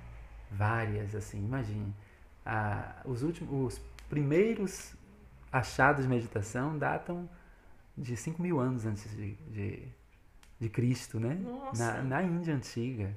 Várias 0.50 1.14
assim, 1.14 1.44
imagine. 1.44 1.94
Ah, 2.46 3.02
os 3.04 3.22
últimos 3.22 3.74
os 3.74 3.82
primeiros 4.08 4.94
achados 5.52 6.04
de 6.04 6.08
meditação 6.08 6.78
datam 6.78 7.28
de 7.96 8.16
5 8.16 8.40
mil 8.40 8.58
anos 8.58 8.86
antes 8.86 9.10
de, 9.14 9.34
de, 9.34 9.88
de 10.58 10.68
Cristo, 10.70 11.20
né? 11.20 11.34
Nossa. 11.34 11.94
Na, 11.94 12.02
na 12.02 12.22
Índia 12.22 12.54
antiga. 12.54 13.14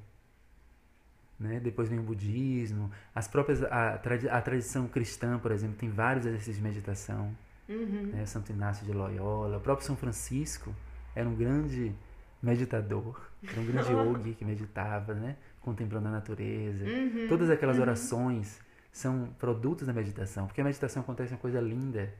Né? 1.39 1.59
Depois 1.59 1.87
vem 1.87 1.99
o 1.99 2.03
budismo, 2.03 2.89
as 3.13 3.27
próprias 3.27 3.61
a, 3.63 3.97
tradi- 3.99 4.27
a 4.29 4.41
tradição 4.41 4.87
cristã, 4.87 5.37
por 5.37 5.51
exemplo, 5.51 5.75
tem 5.77 5.89
vários 5.89 6.25
exercícios 6.25 6.57
de 6.57 6.63
meditação. 6.63 7.35
Uhum. 7.69 8.11
né? 8.13 8.25
Santo 8.25 8.51
Inácio 8.51 8.85
de 8.85 8.93
Loyola, 8.93 9.57
o 9.57 9.61
próprio 9.61 9.85
São 9.85 9.95
Francisco 9.97 10.73
era 11.13 11.27
um 11.27 11.35
grande 11.35 11.93
meditador, 12.41 13.19
era 13.43 13.59
um 13.59 13.65
grande 13.65 13.91
yogi 13.91 14.33
que 14.35 14.45
meditava, 14.45 15.13
né? 15.13 15.35
Contemplando 15.61 16.07
a 16.07 16.11
natureza. 16.11 16.85
Uhum. 16.85 17.27
Todas 17.27 17.49
aquelas 17.49 17.77
orações 17.77 18.59
são 18.91 19.27
produtos 19.37 19.85
da 19.85 19.93
meditação, 19.93 20.47
porque 20.47 20.61
a 20.61 20.63
meditação 20.63 21.01
acontece 21.03 21.33
uma 21.33 21.39
coisa 21.39 21.59
linda, 21.59 22.11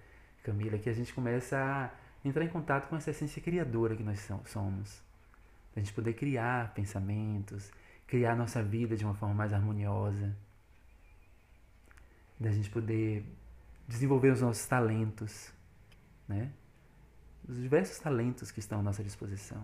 Camila, 0.44 0.78
que 0.78 0.90
a 0.90 0.94
gente 0.94 1.14
começa 1.14 1.58
a 1.58 1.90
entrar 2.28 2.44
em 2.44 2.50
contato 2.50 2.88
com 2.90 2.96
essa 2.98 3.10
essência 3.12 3.42
criadora 3.42 3.96
que 3.96 4.04
nós 4.04 4.20
so- 4.20 4.42
somos. 4.46 5.02
A 5.76 5.80
gente 5.80 5.94
poder 5.94 6.14
criar 6.14 6.74
pensamentos, 6.74 7.72
criar 8.08 8.36
nossa 8.36 8.64
vida 8.64 8.96
de 8.96 9.04
uma 9.04 9.14
forma 9.14 9.36
mais 9.36 9.54
harmoniosa, 9.54 10.36
da 12.40 12.52
gente 12.52 12.70
poder 12.70 13.26
desenvolver 13.88 14.32
os 14.32 14.42
nossos 14.42 14.66
talentos, 14.66 15.52
né? 16.28 16.52
Os 17.48 17.58
diversos 17.62 18.00
talentos 18.00 18.52
que 18.52 18.60
estão 18.60 18.80
à 18.80 18.84
nossa 18.84 19.04
disposição. 19.04 19.64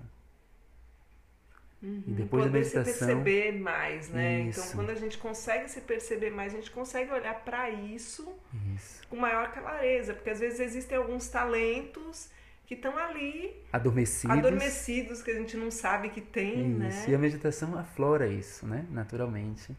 E 1.82 2.12
depois 2.12 2.46
da 2.46 2.50
Poder 2.50 2.60
meditação, 2.60 2.94
se 2.94 3.00
perceber 3.00 3.60
mais, 3.60 4.10
né? 4.10 4.40
Então, 4.42 4.64
Isso. 4.64 4.74
quando 4.74 4.90
a 4.90 4.96
gente 4.96 5.18
consegue 5.18 5.68
se 5.70 5.82
perceber 5.82 6.30
mais, 6.30 6.54
a 6.54 6.56
gente 6.56 6.72
consegue 6.72 7.12
olhar 7.12 7.44
para 7.44 7.70
isso 7.70 8.34
isso, 8.74 9.06
com 9.10 9.18
maior 9.18 9.52
clareza, 9.52 10.14
porque 10.14 10.30
às 10.30 10.40
vezes 10.40 10.62
existem 10.62 10.98
alguns 10.98 11.28
talentos 11.28 12.30
que 12.66 12.76
estão 12.76 12.98
ali 12.98 13.64
adormecidos, 13.72 14.38
adormecidos 14.38 15.22
que 15.22 15.32
a 15.32 15.36
gente 15.36 15.58
não 15.58 15.70
sabe 15.70 16.10
que 16.10 16.22
tem, 16.22 16.72
Isso, 16.72 16.80
né? 16.80 17.06
e 17.10 17.16
a 17.16 17.18
meditação 17.18 17.78
aflora 17.78 18.28
isso, 18.28 18.66
né? 18.66 18.86
Naturalmente. 18.90 19.76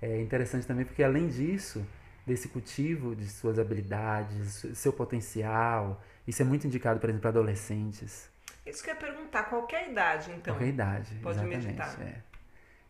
É 0.00 0.20
interessante 0.20 0.66
também 0.66 0.84
porque, 0.84 1.02
além 1.02 1.28
disso, 1.28 1.84
desse 2.26 2.48
cultivo 2.48 3.14
de 3.14 3.28
suas 3.28 3.58
habilidades, 3.58 4.64
seu 4.74 4.92
potencial, 4.92 6.02
isso 6.26 6.40
é 6.40 6.44
muito 6.44 6.66
indicado, 6.66 6.98
por 7.00 7.08
exemplo, 7.08 7.22
para 7.22 7.30
adolescentes, 7.30 8.30
Isso 8.64 8.82
que 8.82 8.90
eu 8.90 8.94
ia 8.94 9.00
perguntar, 9.00 9.44
qualquer 9.44 9.90
idade, 9.90 10.30
então. 10.30 10.54
qualquer 10.54 10.68
idade. 10.68 11.14
pode 11.22 11.38
exatamente, 11.38 11.66
meditar. 11.66 12.00
é. 12.00 12.22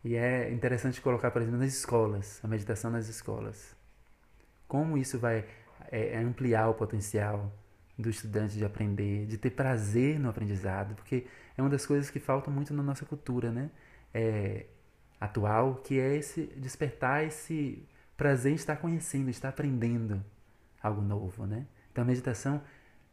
E 0.03 0.15
é 0.15 0.51
interessante 0.51 0.99
colocar, 1.01 1.31
por 1.31 1.41
exemplo, 1.41 1.59
nas 1.59 1.73
escolas, 1.73 2.39
a 2.43 2.47
meditação 2.47 2.89
nas 2.89 3.07
escolas. 3.07 3.75
Como 4.67 4.97
isso 4.97 5.19
vai 5.19 5.45
é, 5.91 6.13
é 6.15 6.17
ampliar 6.17 6.69
o 6.69 6.73
potencial 6.73 7.51
do 8.01 8.09
estudante 8.09 8.57
de 8.57 8.65
aprender, 8.65 9.25
de 9.25 9.37
ter 9.37 9.51
prazer 9.51 10.19
no 10.19 10.29
aprendizado, 10.29 10.95
porque 10.95 11.27
é 11.57 11.61
uma 11.61 11.69
das 11.69 11.85
coisas 11.85 12.09
que 12.09 12.19
faltam 12.19 12.53
muito 12.53 12.73
na 12.73 12.83
nossa 12.83 13.05
cultura, 13.05 13.51
né? 13.51 13.69
É, 14.13 14.65
atual, 15.19 15.75
que 15.75 15.99
é 15.99 16.17
esse 16.17 16.47
despertar 16.57 17.23
esse 17.23 17.87
prazer 18.17 18.51
em 18.51 18.55
estar 18.55 18.75
conhecendo, 18.77 19.29
estar 19.29 19.49
aprendendo 19.49 20.23
algo 20.81 21.01
novo, 21.01 21.45
né? 21.45 21.65
Então 21.91 22.03
a 22.03 22.07
meditação 22.07 22.61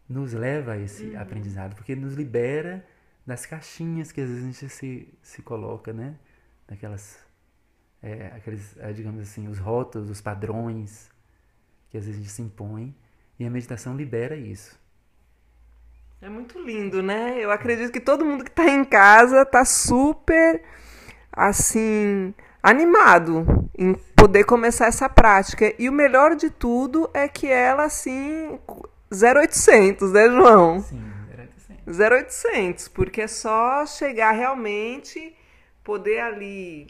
nos 0.09 0.33
leva 0.33 0.73
a 0.73 0.79
esse 0.79 1.15
aprendizado, 1.17 1.75
porque 1.75 1.95
nos 1.95 2.15
libera 2.15 2.85
das 3.27 3.45
caixinhas 3.45 4.11
que 4.11 4.21
às 4.23 4.29
vezes 4.29 4.43
a 4.43 4.47
gente 4.47 4.69
se, 4.71 5.15
se 5.23 5.43
coloca, 5.43 5.93
né? 5.93 6.17
Daquelas, 6.67 7.19
é, 8.03 8.29
aqueles, 8.29 8.77
é, 8.79 8.93
digamos 8.93 9.21
assim, 9.21 9.49
os 9.49 9.59
rótulos, 9.59 10.09
os 10.09 10.21
padrões 10.21 11.11
que 11.91 11.97
às 11.97 12.05
vezes 12.05 12.21
a 12.21 12.23
gente 12.23 12.33
se 12.33 12.43
impõe, 12.43 12.95
e 13.39 13.47
a 13.47 13.51
meditação 13.51 13.97
libera 13.97 14.37
isso. 14.37 14.79
É 16.21 16.29
muito 16.29 16.59
lindo, 16.61 17.01
né? 17.01 17.37
Eu 17.39 17.51
acredito 17.51 17.93
que 17.93 18.01
todo 18.01 18.25
mundo 18.25 18.45
que 18.45 18.51
tá 18.51 18.69
em 18.69 18.85
casa 18.85 19.47
tá 19.47 19.65
super, 19.65 20.63
assim, 21.33 22.35
animado 22.61 23.71
em 23.79 23.95
poder 24.17 24.45
começar 24.45 24.87
essa 24.87 25.09
prática. 25.09 25.73
E 25.79 25.89
o 25.89 25.93
melhor 25.93 26.35
de 26.35 26.51
tudo 26.51 27.09
é 27.15 27.29
que 27.29 27.47
ela, 27.47 27.85
assim, 27.85 28.59
0800, 29.13 30.11
né, 30.11 30.29
João? 30.29 30.81
Sim, 30.81 31.01
era 31.31 31.49
assim. 31.57 31.77
0800, 31.87 32.89
porque 32.89 33.23
é 33.23 33.29
só 33.29 33.87
chegar 33.87 34.33
realmente, 34.33 35.37
poder 35.85 36.21
ali. 36.21 36.89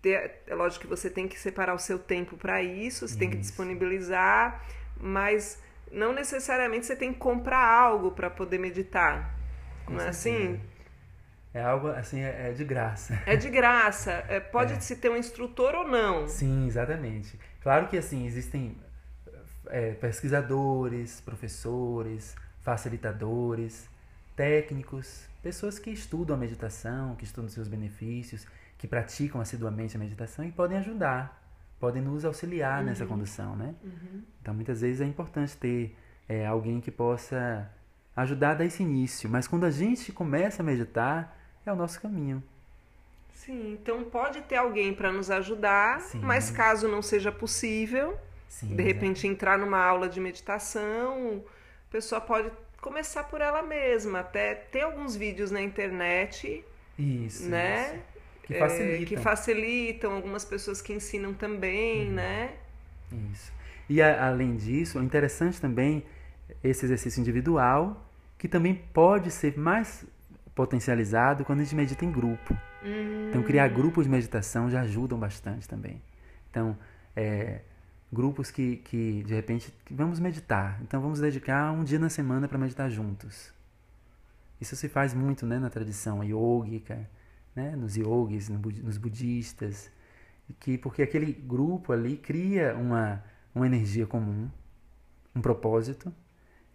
Ter, 0.00 0.42
é 0.46 0.54
lógico 0.54 0.82
que 0.82 0.88
você 0.88 1.10
tem 1.10 1.26
que 1.26 1.38
separar 1.38 1.74
o 1.74 1.78
seu 1.78 1.98
tempo 1.98 2.36
para 2.36 2.62
isso, 2.62 3.06
você 3.06 3.18
tem 3.18 3.28
que 3.28 3.36
Isso. 3.36 3.48
disponibilizar, 3.48 4.64
mas 4.98 5.58
não 5.90 6.12
necessariamente 6.12 6.86
você 6.86 6.96
tem 6.96 7.12
que 7.12 7.18
comprar 7.18 7.64
algo 7.64 8.12
para 8.12 8.30
poder 8.30 8.58
meditar. 8.58 9.34
Com 9.84 9.94
não 9.94 10.00
é 10.00 10.08
assim? 10.08 10.60
É 11.52 11.62
algo 11.62 11.88
assim, 11.88 12.20
é, 12.20 12.50
é 12.50 12.52
de 12.52 12.64
graça. 12.64 13.20
É 13.26 13.34
de 13.36 13.48
graça. 13.50 14.24
É, 14.28 14.38
pode 14.40 14.74
É. 14.74 14.80
se 14.80 14.96
ter 14.96 15.08
um 15.10 15.16
instrutor 15.16 15.74
ou 15.74 15.88
não. 15.88 16.28
Sim, 16.28 16.66
exatamente. 16.66 17.38
Claro 17.60 17.88
que 17.88 17.98
assim, 17.98 18.24
existem 18.26 18.76
é, 19.66 19.92
pesquisadores, 19.92 21.20
professores, 21.20 22.36
facilitadores, 22.60 23.88
técnicos, 24.36 25.26
pessoas 25.42 25.78
que 25.78 25.90
estudam 25.90 26.36
a 26.36 26.38
meditação, 26.38 27.16
que 27.16 27.24
estudam 27.24 27.48
seus 27.50 27.68
benefícios, 27.68 28.46
que 28.78 28.86
praticam 28.86 29.40
assiduamente 29.40 29.96
a 29.96 29.98
meditação 30.00 30.44
e 30.44 30.52
podem 30.52 30.78
ajudar, 30.78 31.39
podem 31.80 32.02
nos 32.02 32.24
auxiliar 32.24 32.84
nessa 32.84 33.06
condução, 33.06 33.56
né? 33.56 33.74
Então, 34.40 34.54
muitas 34.54 34.82
vezes 34.82 35.00
é 35.00 35.06
importante 35.06 35.56
ter 35.56 35.96
é, 36.28 36.46
alguém 36.46 36.80
que 36.80 36.90
possa 36.90 37.68
ajudar 38.14 38.50
a 38.50 38.54
dar 38.54 38.64
esse 38.66 38.82
início. 38.82 39.28
Mas 39.28 39.48
quando 39.48 39.64
a 39.64 39.70
gente 39.70 40.12
começa 40.12 40.62
a 40.62 40.64
meditar, 40.64 41.36
é 41.64 41.72
o 41.72 41.76
nosso 41.76 42.00
caminho. 42.00 42.42
Sim, 43.32 43.72
então 43.72 44.04
pode 44.04 44.42
ter 44.42 44.56
alguém 44.56 44.92
para 44.92 45.10
nos 45.10 45.30
ajudar, 45.30 46.00
Sim, 46.02 46.20
mas 46.20 46.50
caso 46.50 46.86
não 46.86 47.00
seja 47.00 47.32
possível, 47.32 48.18
Sim, 48.48 48.76
de 48.76 48.82
repente 48.82 49.26
entrar 49.26 49.58
numa 49.58 49.78
aula 49.78 50.10
de 50.10 50.20
meditação, 50.20 51.42
a 51.88 51.90
pessoa 51.90 52.20
pode 52.20 52.50
começar 52.82 53.24
por 53.24 53.40
ela 53.40 53.62
mesma. 53.62 54.20
Até 54.20 54.54
tem 54.54 54.82
alguns 54.82 55.16
vídeos 55.16 55.50
na 55.50 55.62
internet, 55.62 56.62
isso, 56.98 57.48
né? 57.48 57.94
Isso. 57.94 58.09
Que 58.52 58.58
facilitam. 58.58 59.02
É, 59.02 59.04
que 59.04 59.16
facilitam, 59.16 60.12
algumas 60.12 60.44
pessoas 60.44 60.82
que 60.82 60.92
ensinam 60.92 61.32
também, 61.34 62.08
uhum. 62.08 62.14
né? 62.14 62.52
Isso. 63.32 63.52
E 63.88 64.00
a, 64.00 64.28
além 64.28 64.56
disso, 64.56 64.98
é 64.98 65.02
interessante 65.02 65.60
também 65.60 66.04
esse 66.62 66.84
exercício 66.84 67.20
individual, 67.20 68.08
que 68.38 68.48
também 68.48 68.74
pode 68.74 69.30
ser 69.30 69.58
mais 69.58 70.04
potencializado 70.54 71.44
quando 71.44 71.60
a 71.60 71.64
gente 71.64 71.74
medita 71.74 72.04
em 72.04 72.10
grupo. 72.10 72.56
Uhum. 72.82 73.28
Então, 73.28 73.42
criar 73.42 73.68
grupos 73.68 74.04
de 74.04 74.10
meditação 74.10 74.70
já 74.70 74.82
ajudam 74.82 75.18
bastante 75.18 75.68
também. 75.68 76.00
Então, 76.50 76.76
é, 77.14 77.60
grupos 78.12 78.50
que, 78.50 78.76
que 78.76 79.22
de 79.24 79.34
repente 79.34 79.72
vamos 79.90 80.18
meditar. 80.18 80.80
Então 80.82 81.00
vamos 81.00 81.20
dedicar 81.20 81.72
um 81.72 81.84
dia 81.84 81.98
na 81.98 82.08
semana 82.08 82.48
para 82.48 82.58
meditar 82.58 82.90
juntos. 82.90 83.52
Isso 84.60 84.76
se 84.76 84.88
faz 84.88 85.14
muito 85.14 85.46
né, 85.46 85.58
na 85.58 85.70
tradição 85.70 86.22
yógica, 86.22 87.08
né, 87.54 87.74
nos 87.76 87.96
yogis, 87.96 88.48
nos 88.48 88.98
budistas, 88.98 89.90
que 90.58 90.78
porque 90.78 91.02
aquele 91.02 91.32
grupo 91.32 91.92
ali 91.92 92.16
cria 92.16 92.74
uma, 92.76 93.22
uma 93.54 93.66
energia 93.66 94.06
comum, 94.06 94.48
um 95.34 95.40
propósito, 95.40 96.12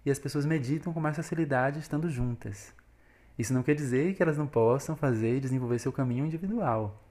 e 0.06 0.12
as 0.12 0.20
pessoas 0.20 0.46
meditam 0.46 0.94
com 0.94 1.00
mais 1.00 1.16
facilidade 1.16 1.80
estando 1.80 2.10
juntas. 2.10 2.74
Isso 3.38 3.54
não 3.54 3.64
quer 3.64 3.76
dizer 3.76 4.16
que 4.16 4.24
elas 4.24 4.38
não 4.38 4.48
possam 4.48 4.96
fazer 4.96 5.38
e 5.38 5.40
desenvolver 5.40 5.80
seu 5.80 5.92
caminho 5.92 6.26
individual, 6.26 7.04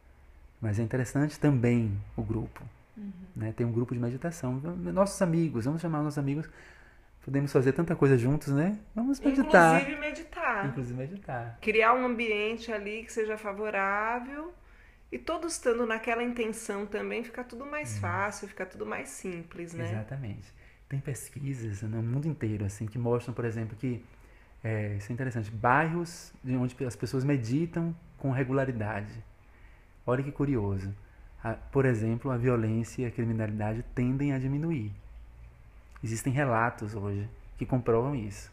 mas 0.60 0.78
é 0.78 0.82
interessante 0.82 1.38
também 1.38 1.92
o 2.16 2.22
grupo. 2.22 2.62
Uhum. 2.96 3.12
Né? 3.34 3.52
Tem 3.52 3.66
um 3.66 3.72
grupo 3.72 3.92
de 3.92 4.00
meditação. 4.00 4.60
Nossos 4.94 5.20
amigos, 5.20 5.64
vamos 5.64 5.82
chamar 5.82 6.02
nossos 6.02 6.18
amigos. 6.18 6.48
Podemos 7.24 7.50
fazer 7.50 7.72
tanta 7.72 7.96
coisa 7.96 8.18
juntos, 8.18 8.48
né? 8.48 8.78
Vamos 8.94 9.18
meditar. 9.18 9.80
Inclusive 9.80 10.00
meditar. 10.00 10.66
Inclusive 10.66 10.98
meditar. 10.98 11.58
Criar 11.62 11.94
um 11.94 12.04
ambiente 12.04 12.70
ali 12.70 13.02
que 13.02 13.10
seja 13.10 13.38
favorável. 13.38 14.52
E 15.10 15.18
todos 15.18 15.54
estando 15.54 15.86
naquela 15.86 16.22
intenção 16.22 16.84
também, 16.84 17.24
fica 17.24 17.42
tudo 17.42 17.64
mais 17.64 17.94
uhum. 17.94 18.00
fácil, 18.00 18.48
fica 18.48 18.66
tudo 18.66 18.84
mais 18.84 19.08
simples, 19.08 19.72
né? 19.72 19.90
Exatamente. 19.90 20.52
Tem 20.88 21.00
pesquisas 21.00 21.80
no 21.82 22.02
mundo 22.02 22.28
inteiro, 22.28 22.64
assim, 22.64 22.84
que 22.84 22.98
mostram, 22.98 23.32
por 23.32 23.44
exemplo, 23.44 23.74
que 23.76 24.04
é, 24.62 24.96
isso 24.96 25.10
é 25.10 25.14
interessante, 25.14 25.50
bairros 25.50 26.32
de 26.42 26.54
onde 26.56 26.76
as 26.84 26.96
pessoas 26.96 27.24
meditam 27.24 27.96
com 28.18 28.30
regularidade. 28.32 29.24
Olha 30.06 30.22
que 30.22 30.32
curioso 30.32 30.94
a, 31.42 31.52
por 31.54 31.86
exemplo, 31.86 32.30
a 32.30 32.36
violência 32.36 33.02
e 33.02 33.06
a 33.06 33.10
criminalidade 33.10 33.82
tendem 33.94 34.32
a 34.32 34.38
diminuir. 34.38 34.92
Existem 36.04 36.30
relatos 36.30 36.94
hoje 36.94 37.26
que 37.56 37.64
comprovam 37.64 38.14
isso. 38.14 38.52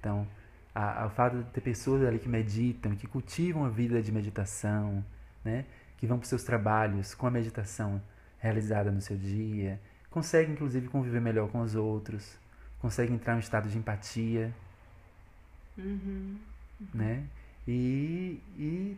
Então, 0.00 0.26
a, 0.74 1.02
a, 1.02 1.06
o 1.06 1.10
fato 1.10 1.36
de 1.36 1.50
ter 1.50 1.60
pessoas 1.60 2.02
ali 2.02 2.18
que 2.18 2.30
meditam, 2.30 2.96
que 2.96 3.06
cultivam 3.06 3.66
a 3.66 3.68
vida 3.68 4.00
de 4.00 4.10
meditação, 4.10 5.04
né, 5.44 5.66
que 5.98 6.06
vão 6.06 6.16
para 6.16 6.22
os 6.22 6.30
seus 6.30 6.44
trabalhos 6.44 7.14
com 7.14 7.26
a 7.26 7.30
meditação 7.30 8.00
realizada 8.38 8.90
no 8.90 9.02
seu 9.02 9.18
dia, 9.18 9.78
conseguem 10.10 10.54
inclusive 10.54 10.88
conviver 10.88 11.20
melhor 11.20 11.50
com 11.50 11.60
os 11.60 11.74
outros, 11.74 12.38
conseguem 12.80 13.16
entrar 13.16 13.34
em 13.34 13.36
um 13.36 13.40
estado 13.40 13.68
de 13.68 13.76
empatia, 13.76 14.50
uhum. 15.76 16.38
né? 16.94 17.22
E, 17.66 18.40
e 18.56 18.96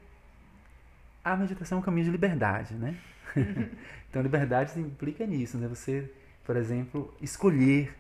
a 1.25 1.37
meditação 1.37 1.79
é 1.79 1.81
um 1.81 1.85
caminho 1.85 2.05
de 2.05 2.13
liberdade, 2.13 2.75
né? 2.75 2.97
então, 4.09 4.23
liberdade 4.23 4.79
implica 4.79 5.27
nisso, 5.27 5.59
né? 5.59 5.67
Você, 5.67 6.09
por 6.45 6.57
exemplo, 6.57 7.15
escolher 7.21 7.97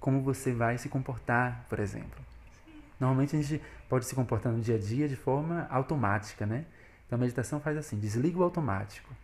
como 0.00 0.20
você 0.20 0.52
vai 0.52 0.78
se 0.78 0.88
comportar, 0.88 1.64
por 1.68 1.78
exemplo. 1.78 2.20
Normalmente 2.98 3.36
a 3.36 3.42
gente 3.42 3.62
pode 3.88 4.06
se 4.06 4.14
comportar 4.14 4.52
no 4.52 4.60
dia 4.60 4.76
a 4.76 4.78
dia 4.78 5.08
de 5.08 5.16
forma 5.16 5.66
automática, 5.70 6.46
né? 6.46 6.64
Então 7.06 7.16
a 7.16 7.20
meditação 7.20 7.60
faz 7.60 7.76
assim, 7.76 7.98
desliga 7.98 8.38
o 8.38 8.42
automático. 8.42 9.14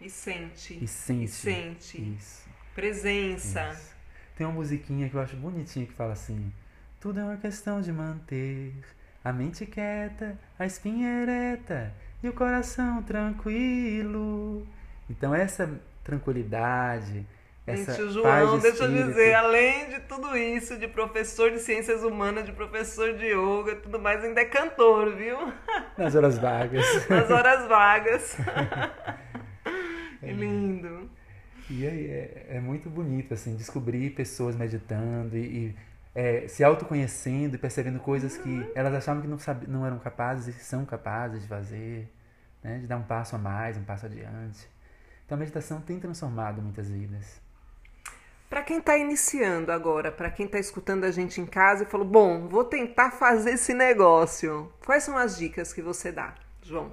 E 0.00 0.08
sente. 0.08 0.82
E 0.82 0.86
sente. 0.86 1.24
E 1.24 1.28
sente. 1.28 2.16
Isso. 2.16 2.48
Presença. 2.74 3.70
Isso. 3.72 3.94
Tem 4.36 4.46
uma 4.46 4.54
musiquinha 4.54 5.08
que 5.08 5.14
eu 5.14 5.20
acho 5.20 5.36
bonitinha 5.36 5.84
que 5.84 5.92
fala 5.92 6.14
assim: 6.14 6.50
Tudo 6.98 7.20
é 7.20 7.24
uma 7.24 7.36
questão 7.36 7.82
de 7.82 7.92
manter 7.92 8.74
a 9.22 9.32
mente 9.32 9.66
quieta, 9.66 10.38
a 10.58 10.64
espinha 10.64 11.22
ereta 11.22 11.92
e 12.22 12.28
o 12.28 12.32
coração 12.32 13.02
tranquilo. 13.02 14.66
Então 15.08 15.34
essa 15.34 15.78
tranquilidade, 16.02 17.26
essa 17.66 17.92
Gente, 17.92 18.02
o 18.02 18.10
João, 18.10 18.56
de 18.56 18.62
deixa 18.62 18.84
eu 18.84 18.90
dizer, 18.90 19.34
além 19.34 19.90
de 19.90 20.00
tudo 20.00 20.36
isso, 20.36 20.76
de 20.78 20.88
professor 20.88 21.50
de 21.50 21.58
ciências 21.58 22.02
humanas, 22.02 22.44
de 22.44 22.52
professor 22.52 23.14
de 23.14 23.26
yoga, 23.26 23.76
tudo 23.76 23.98
mais, 23.98 24.24
ainda 24.24 24.40
é 24.40 24.44
cantor, 24.44 25.14
viu? 25.14 25.36
Nas 25.96 26.14
horas 26.14 26.38
vagas. 26.38 27.08
Nas 27.08 27.30
horas 27.30 27.68
vagas. 27.68 28.36
que 30.20 30.32
lindo. 30.32 31.10
E 31.68 31.86
aí 31.86 32.06
é, 32.06 32.46
é, 32.56 32.60
muito 32.60 32.90
bonito, 32.90 33.34
assim, 33.34 33.54
descobrir 33.54 34.10
pessoas 34.10 34.56
meditando 34.56 35.36
e, 35.36 35.40
e 35.40 35.76
é, 36.14 36.48
se 36.48 36.64
autoconhecendo 36.64 37.54
e 37.54 37.58
percebendo 37.58 38.00
coisas 38.00 38.36
que 38.36 38.48
uhum. 38.48 38.72
elas 38.74 38.92
achavam 38.94 39.22
que 39.22 39.28
não, 39.28 39.38
sabe, 39.38 39.68
não 39.68 39.86
eram 39.86 39.98
capazes 39.98 40.48
e 40.48 40.64
são 40.64 40.84
capazes 40.84 41.42
de 41.42 41.48
fazer, 41.48 42.12
né? 42.62 42.78
de 42.78 42.88
dar 42.88 42.96
um 42.96 43.04
passo 43.04 43.36
a 43.36 43.38
mais, 43.38 43.76
um 43.76 43.84
passo 43.84 44.06
adiante. 44.06 44.68
Então 45.24 45.36
a 45.36 45.38
meditação 45.38 45.80
tem 45.80 46.00
transformado 46.00 46.60
muitas 46.60 46.90
vidas. 46.90 47.40
Para 48.50 48.62
quem 48.62 48.78
está 48.78 48.98
iniciando 48.98 49.70
agora, 49.70 50.10
para 50.10 50.28
quem 50.28 50.46
está 50.46 50.58
escutando 50.58 51.04
a 51.04 51.10
gente 51.12 51.40
em 51.40 51.46
casa 51.46 51.84
e 51.84 51.86
falou: 51.86 52.04
Bom, 52.04 52.48
vou 52.48 52.64
tentar 52.64 53.12
fazer 53.12 53.52
esse 53.52 53.72
negócio. 53.72 54.72
Quais 54.84 55.04
são 55.04 55.16
as 55.16 55.38
dicas 55.38 55.72
que 55.72 55.80
você 55.80 56.10
dá, 56.10 56.34
João? 56.60 56.90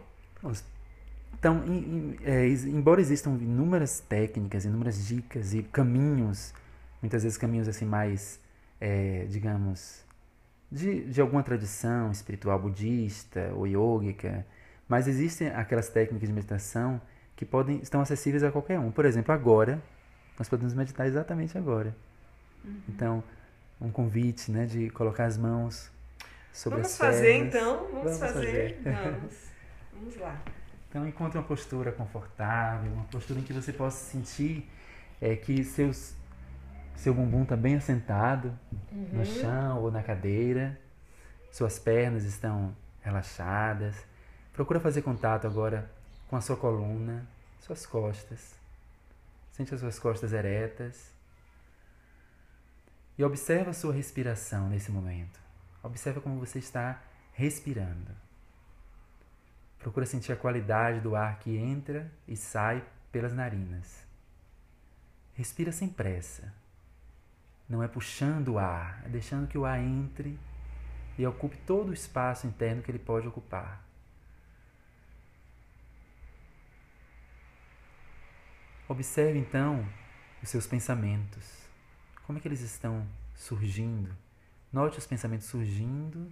Então, 1.34 1.64
em, 1.66 1.78
em, 1.78 2.18
é, 2.24 2.48
embora 2.48 3.02
existam 3.02 3.32
inúmeras 3.32 4.00
técnicas, 4.00 4.66
inúmeras 4.66 5.04
dicas 5.08 5.56
e 5.56 5.64
caminhos, 5.64 6.54
muitas 7.02 7.24
vezes 7.24 7.40
caminhos 7.40 7.68
assim 7.68 7.86
mais 7.86 8.40
é, 8.80 9.26
digamos, 9.28 10.06
de, 10.72 11.06
de 11.06 11.20
alguma 11.20 11.42
tradição 11.42 12.12
espiritual 12.12 12.60
budista 12.60 13.52
ou 13.56 13.66
yógica, 13.66 14.46
mas 14.88 15.08
existem 15.08 15.48
aquelas 15.48 15.90
técnicas 15.90 16.30
de 16.30 16.36
meditação 16.36 17.02
que 17.36 17.46
podem 17.46 17.80
estão 17.80 18.00
acessíveis 18.00 18.44
a 18.44 18.52
qualquer 18.52 18.80
um. 18.80 18.92
Por 18.92 19.06
exemplo, 19.06 19.34
agora 19.34 19.82
nós 20.38 20.48
podemos 20.48 20.74
meditar 20.74 21.08
exatamente 21.08 21.58
agora. 21.58 21.96
Uhum. 22.64 22.82
Então, 22.90 23.24
um 23.80 23.90
convite, 23.90 24.52
né, 24.52 24.66
de 24.66 24.90
colocar 24.90 25.26
as 25.26 25.38
mãos 25.38 25.90
sobre 26.54 26.78
vamos 26.78 26.92
as 26.92 26.98
fazer, 26.98 27.22
pernas. 27.22 27.56
então, 27.56 27.78
vamos, 27.78 28.04
vamos 28.04 28.20
fazer, 28.20 28.78
fazer. 28.78 28.82
Vamos. 29.12 29.34
vamos 29.94 30.18
lá. 30.18 30.42
Então, 30.90 31.08
encontre 31.08 31.38
uma 31.38 31.44
postura 31.46 31.92
confortável, 31.92 32.92
uma 32.92 33.04
postura 33.06 33.40
em 33.40 33.44
que 33.44 33.54
você 33.54 33.74
possa 33.74 33.98
sentir 34.10 34.68
é, 35.22 35.36
que 35.36 35.64
seus 35.64 36.16
seu 36.96 37.14
bumbum 37.14 37.44
está 37.44 37.56
bem 37.56 37.76
assentado 37.76 38.52
uhum. 38.92 39.10
no 39.14 39.26
chão 39.26 39.84
ou 39.84 39.92
na 39.92 40.02
cadeira. 40.02 40.80
Suas 41.52 41.78
pernas 41.78 42.24
estão 42.24 42.76
relaxadas. 43.02 43.96
Procura 44.52 44.80
fazer 44.80 45.04
contato 45.04 45.46
agora 45.46 45.90
com 46.28 46.36
a 46.36 46.42
sua 46.42 46.58
coluna, 46.58 47.28
suas 47.60 47.86
costas. 47.86 48.56
Sente 49.58 49.74
as 49.74 49.80
suas 49.80 49.98
costas 49.98 50.34
eretas. 50.34 51.12
E 53.18 53.24
observa 53.24 53.72
a 53.72 53.74
sua 53.74 53.92
respiração 53.92 54.70
nesse 54.70 54.92
momento. 54.92 55.40
Observa 55.82 56.22
como 56.22 56.40
você 56.40 56.60
está 56.60 57.02
respirando. 57.34 58.12
Procura 59.80 60.06
sentir 60.06 60.32
a 60.32 60.36
qualidade 60.36 61.00
do 61.00 61.16
ar 61.16 61.40
que 61.40 61.58
entra 61.58 62.12
e 62.28 62.36
sai 62.36 62.86
pelas 63.12 63.34
narinas. 63.34 64.06
Respira 65.34 65.72
sem 65.72 65.90
pressa. 65.90 66.54
Não 67.68 67.82
é 67.82 67.88
puxando 67.88 68.50
o 68.50 68.60
ar, 68.60 69.02
é 69.06 69.10
deixando 69.10 69.48
que 69.48 69.58
o 69.58 69.66
ar 69.66 69.80
entre 69.80 70.38
e 71.18 71.26
ocupe 71.26 71.58
todo 71.66 71.90
o 71.90 71.94
espaço 71.94 72.46
interno 72.46 72.84
que 72.84 72.92
ele 72.92 73.00
pode 73.00 73.28
ocupar. 73.28 73.87
Observe 78.88 79.40
então 79.40 79.88
os 80.42 80.50
seus 80.50 80.66
pensamentos. 80.66 81.68
Como 82.26 82.38
é 82.38 82.42
que 82.42 82.48
eles 82.48 82.62
estão 82.62 83.06
surgindo? 83.36 84.16
Note 84.72 84.98
os 84.98 85.06
pensamentos 85.06 85.48
surgindo 85.48 86.32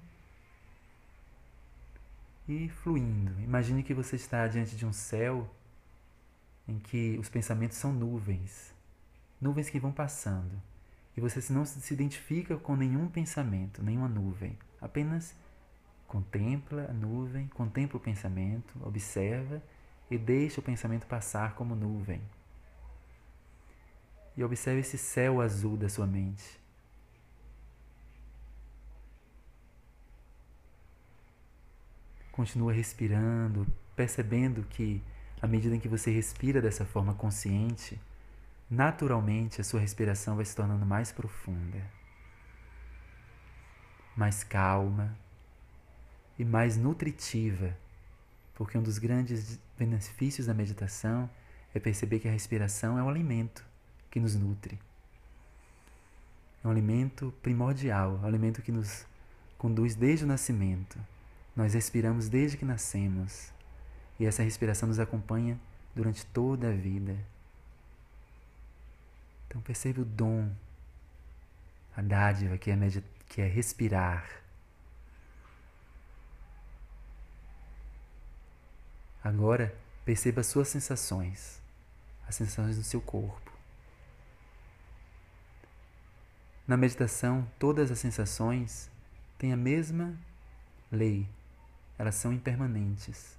e 2.48 2.70
fluindo. 2.70 3.40
Imagine 3.42 3.84
que 3.84 3.94
você 3.94 4.16
está 4.16 4.48
diante 4.48 4.76
de 4.76 4.86
um 4.86 4.94
céu 4.94 5.50
em 6.68 6.80
que 6.80 7.18
os 7.20 7.30
pensamentos 7.30 7.78
são 7.78 7.94
nuvens, 7.94 8.74
nuvens 9.40 9.70
que 9.70 9.80
vão 9.80 9.92
passando. 9.92 10.62
E 11.16 11.22
você 11.22 11.42
não 11.54 11.66
se 11.66 11.94
identifica 11.94 12.58
com 12.58 12.76
nenhum 12.76 13.08
pensamento, 13.08 13.82
nenhuma 13.82 14.10
nuvem. 14.10 14.58
Apenas 14.82 15.34
Contempla 16.08 16.86
a 16.90 16.94
nuvem, 16.94 17.48
contempla 17.48 17.98
o 17.98 18.00
pensamento, 18.00 18.80
observa 18.86 19.62
e 20.10 20.18
deixa 20.18 20.60
o 20.60 20.64
pensamento 20.64 21.08
passar 21.08 21.56
como 21.56 21.76
nuvem. 21.76 22.22
E 24.38 24.44
observe 24.44 24.82
esse 24.82 24.98
céu 24.98 25.42
azul 25.42 25.78
da 25.78 25.88
sua 25.88 26.06
mente. 26.06 26.60
Continua 32.32 32.74
respirando, 32.74 33.66
percebendo 33.96 34.64
que 34.64 35.02
à 35.42 35.48
medida 35.48 35.76
em 35.76 35.80
que 35.80 35.88
você 35.88 36.12
respira 36.12 36.62
dessa 36.62 36.86
forma 36.86 37.14
consciente, 37.14 38.00
naturalmente 38.70 39.62
a 39.62 39.64
sua 39.64 39.80
respiração 39.80 40.36
vai 40.36 40.44
se 40.44 40.56
tornando 40.56 40.86
mais 40.86 41.12
profunda, 41.14 41.82
mais 44.18 44.44
calma 44.44 45.18
e 46.38 46.44
mais 46.44 46.76
nutritiva, 46.76 47.78
porque 48.54 48.78
um 48.78 48.84
dos 48.84 48.98
grandes 48.98 49.58
benefícios 49.78 50.48
da 50.48 50.54
meditação 50.54 51.30
é 51.74 51.80
perceber 51.80 52.20
que 52.20 52.28
a 52.28 52.32
respiração 52.32 52.98
é 52.98 53.04
um 53.04 53.10
alimento 53.10 53.64
que 54.16 54.20
nos 54.22 54.34
nutre. 54.34 54.80
É 56.64 56.68
um 56.70 56.72
alimento 56.72 57.34
primordial, 57.42 58.16
é 58.16 58.20
um 58.24 58.26
alimento 58.26 58.62
que 58.62 58.72
nos 58.72 59.06
conduz 59.58 59.94
desde 59.94 60.24
o 60.24 60.28
nascimento. 60.28 60.98
Nós 61.54 61.74
respiramos 61.74 62.30
desde 62.30 62.56
que 62.56 62.64
nascemos 62.64 63.52
e 64.18 64.26
essa 64.26 64.42
respiração 64.42 64.88
nos 64.88 65.00
acompanha 65.00 65.60
durante 65.94 66.26
toda 66.28 66.70
a 66.70 66.72
vida. 66.72 67.18
Então 69.50 69.62
percebe 69.62 70.00
o 70.00 70.06
dom, 70.06 70.50
a 71.94 72.02
dádiva 72.02 72.58
que 72.58 72.72
é, 72.72 72.78
que 73.28 73.42
é 73.42 73.48
respirar. 73.48 74.26
Agora 79.22 79.76
perceba 80.06 80.40
as 80.40 80.48
suas 80.48 80.70
sensações, 80.70 81.62
as 82.26 82.36
sensações 82.36 82.78
do 82.78 82.84
seu 82.84 83.02
corpo. 83.02 83.55
Na 86.68 86.76
meditação, 86.76 87.48
todas 87.60 87.92
as 87.92 88.00
sensações 88.00 88.90
têm 89.38 89.54
a 89.54 89.58
mesma 89.58 90.18
lei, 90.92 91.30
elas 91.98 92.16
são 92.16 92.34
impermanentes. 92.34 93.38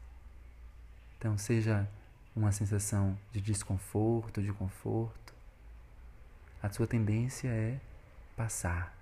Então, 1.18 1.36
seja 1.36 1.88
uma 2.36 2.52
sensação 2.52 3.18
de 3.32 3.40
desconforto, 3.40 4.40
de 4.40 4.52
conforto, 4.52 5.34
a 6.62 6.70
sua 6.70 6.86
tendência 6.86 7.48
é 7.48 7.80
passar. 8.36 8.96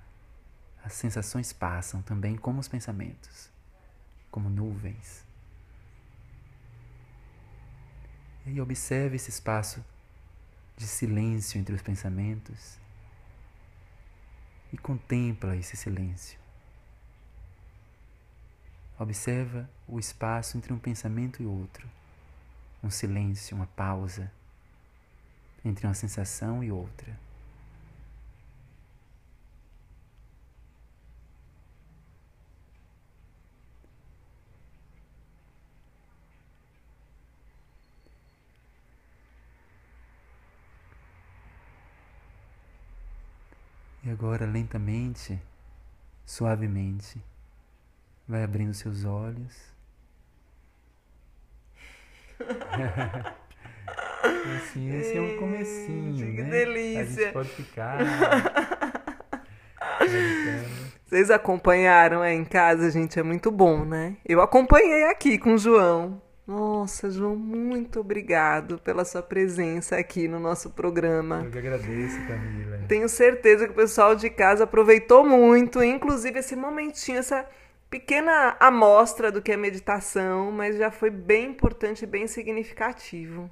As 0.82 0.94
sensações 0.94 1.52
passam 1.52 2.00
também 2.00 2.36
como 2.36 2.60
os 2.60 2.68
pensamentos, 2.68 3.50
como 4.30 4.48
nuvens. 4.48 5.24
E 8.46 8.60
observe 8.60 9.16
esse 9.16 9.30
espaço 9.30 9.84
de 10.76 10.86
silêncio 10.86 11.58
entre 11.58 11.74
os 11.74 11.82
pensamentos 11.82 12.78
e 14.74 14.76
contempla 14.76 15.56
esse 15.56 15.76
silêncio. 15.76 16.36
Observa 18.98 19.70
o 19.86 20.00
espaço 20.00 20.56
entre 20.56 20.72
um 20.72 20.78
pensamento 20.78 21.40
e 21.40 21.46
outro, 21.46 21.88
um 22.82 22.90
silêncio, 22.90 23.56
uma 23.56 23.68
pausa 23.68 24.30
entre 25.64 25.86
uma 25.86 25.94
sensação 25.94 26.62
e 26.62 26.72
outra. 26.72 27.16
Agora, 44.14 44.46
lentamente, 44.46 45.38
suavemente, 46.24 47.20
vai 48.28 48.44
abrindo 48.44 48.72
seus 48.72 49.04
olhos. 49.04 49.74
assim, 54.56 54.96
esse 54.96 55.16
é 55.16 55.20
um 55.20 55.36
comecinho, 55.36 56.34
que 56.36 56.42
né? 56.42 56.48
delícia. 56.48 57.02
A 57.02 57.04
gente 57.04 57.32
pode 57.32 57.48
ficar. 57.48 57.98
Vocês 61.04 61.30
acompanharam 61.30 62.22
aí 62.22 62.36
em 62.36 62.44
casa, 62.44 62.90
gente, 62.92 63.18
é 63.18 63.22
muito 63.22 63.50
bom, 63.50 63.84
né? 63.84 64.16
Eu 64.24 64.40
acompanhei 64.40 65.04
aqui 65.10 65.38
com 65.38 65.54
o 65.54 65.58
João. 65.58 66.22
Nossa, 66.46 67.10
João, 67.10 67.34
muito 67.34 68.00
obrigado 68.00 68.78
pela 68.78 69.02
sua 69.04 69.22
presença 69.22 69.96
aqui 69.96 70.28
no 70.28 70.38
nosso 70.38 70.70
programa. 70.70 71.42
Eu 71.42 71.50
que 71.50 71.58
agradeço, 71.58 72.18
Camila. 72.26 72.80
Tenho 72.86 73.08
certeza 73.08 73.64
que 73.66 73.72
o 73.72 73.76
pessoal 73.76 74.14
de 74.14 74.28
casa 74.28 74.64
aproveitou 74.64 75.24
muito, 75.24 75.82
inclusive 75.82 76.40
esse 76.40 76.54
momentinho, 76.54 77.18
essa 77.18 77.48
pequena 77.88 78.56
amostra 78.60 79.32
do 79.32 79.40
que 79.40 79.52
é 79.52 79.56
meditação, 79.56 80.52
mas 80.52 80.76
já 80.76 80.90
foi 80.90 81.08
bem 81.08 81.46
importante 81.46 82.02
e 82.02 82.06
bem 82.06 82.26
significativo. 82.26 83.50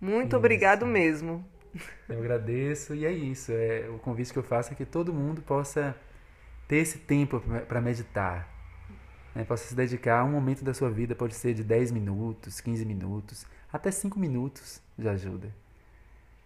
Muito 0.00 0.28
isso. 0.28 0.36
obrigado 0.36 0.86
mesmo. 0.86 1.44
Eu 2.08 2.20
agradeço 2.20 2.94
e 2.94 3.04
é 3.04 3.12
isso. 3.12 3.52
É, 3.52 3.86
o 3.90 3.98
convite 3.98 4.32
que 4.32 4.38
eu 4.38 4.42
faço 4.42 4.72
é 4.72 4.74
que 4.74 4.86
todo 4.86 5.12
mundo 5.12 5.42
possa 5.42 5.94
ter 6.66 6.76
esse 6.76 6.98
tempo 6.98 7.42
para 7.68 7.82
meditar 7.82 8.57
né, 9.34 9.46
se 9.56 9.74
dedicar 9.74 10.20
a 10.20 10.24
um 10.24 10.32
momento 10.32 10.64
da 10.64 10.74
sua 10.74 10.90
vida, 10.90 11.14
pode 11.14 11.34
ser 11.34 11.54
de 11.54 11.62
10 11.62 11.92
minutos, 11.92 12.60
15 12.60 12.84
minutos, 12.84 13.46
até 13.72 13.90
5 13.90 14.18
minutos 14.18 14.80
de 14.96 15.08
ajuda. 15.08 15.52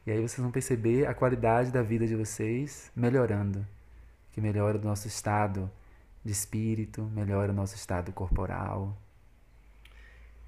E 0.07 0.11
aí 0.11 0.19
vocês 0.19 0.39
vão 0.39 0.51
perceber 0.51 1.07
a 1.07 1.15
qualidade 1.15 1.71
da 1.71 1.83
vida 1.83 2.07
de 2.07 2.17
vocês 2.17 2.91
melhorando, 2.95 3.65
que 4.33 4.41
melhora 4.41 4.79
o 4.79 4.83
nosso 4.83 5.07
estado 5.07 5.71
de 6.25 6.33
espírito, 6.33 7.03
melhora 7.15 7.53
o 7.53 7.55
nosso 7.55 7.77
estado 7.77 8.13
corporal. 8.13 8.97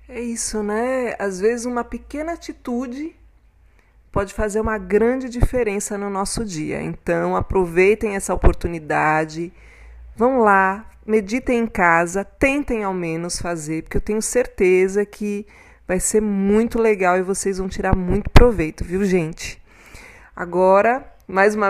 É 0.08 0.20
isso, 0.20 0.62
né? 0.62 1.14
Às 1.18 1.40
vezes 1.40 1.66
uma 1.66 1.82
pequena 1.84 2.32
atitude 2.32 3.16
pode 4.12 4.32
fazer 4.32 4.60
uma 4.60 4.78
grande 4.78 5.28
diferença 5.28 5.98
no 5.98 6.08
nosso 6.08 6.44
dia. 6.44 6.80
Então, 6.80 7.34
aproveitem 7.34 8.14
essa 8.14 8.34
oportunidade. 8.34 9.52
Vão 10.16 10.38
lá, 10.38 10.88
meditem 11.04 11.58
em 11.58 11.66
casa, 11.66 12.24
tentem 12.24 12.84
ao 12.84 12.94
menos 12.94 13.40
fazer, 13.40 13.82
porque 13.82 13.96
eu 13.96 14.00
tenho 14.00 14.22
certeza 14.22 15.04
que 15.04 15.44
vai 15.88 15.98
ser 15.98 16.22
muito 16.22 16.80
legal 16.80 17.18
e 17.18 17.22
vocês 17.22 17.58
vão 17.58 17.68
tirar 17.68 17.96
muito 17.96 18.30
proveito, 18.30 18.84
viu, 18.84 19.04
gente? 19.04 19.60
Agora, 20.36 21.04
mais 21.26 21.56
uma 21.56 21.62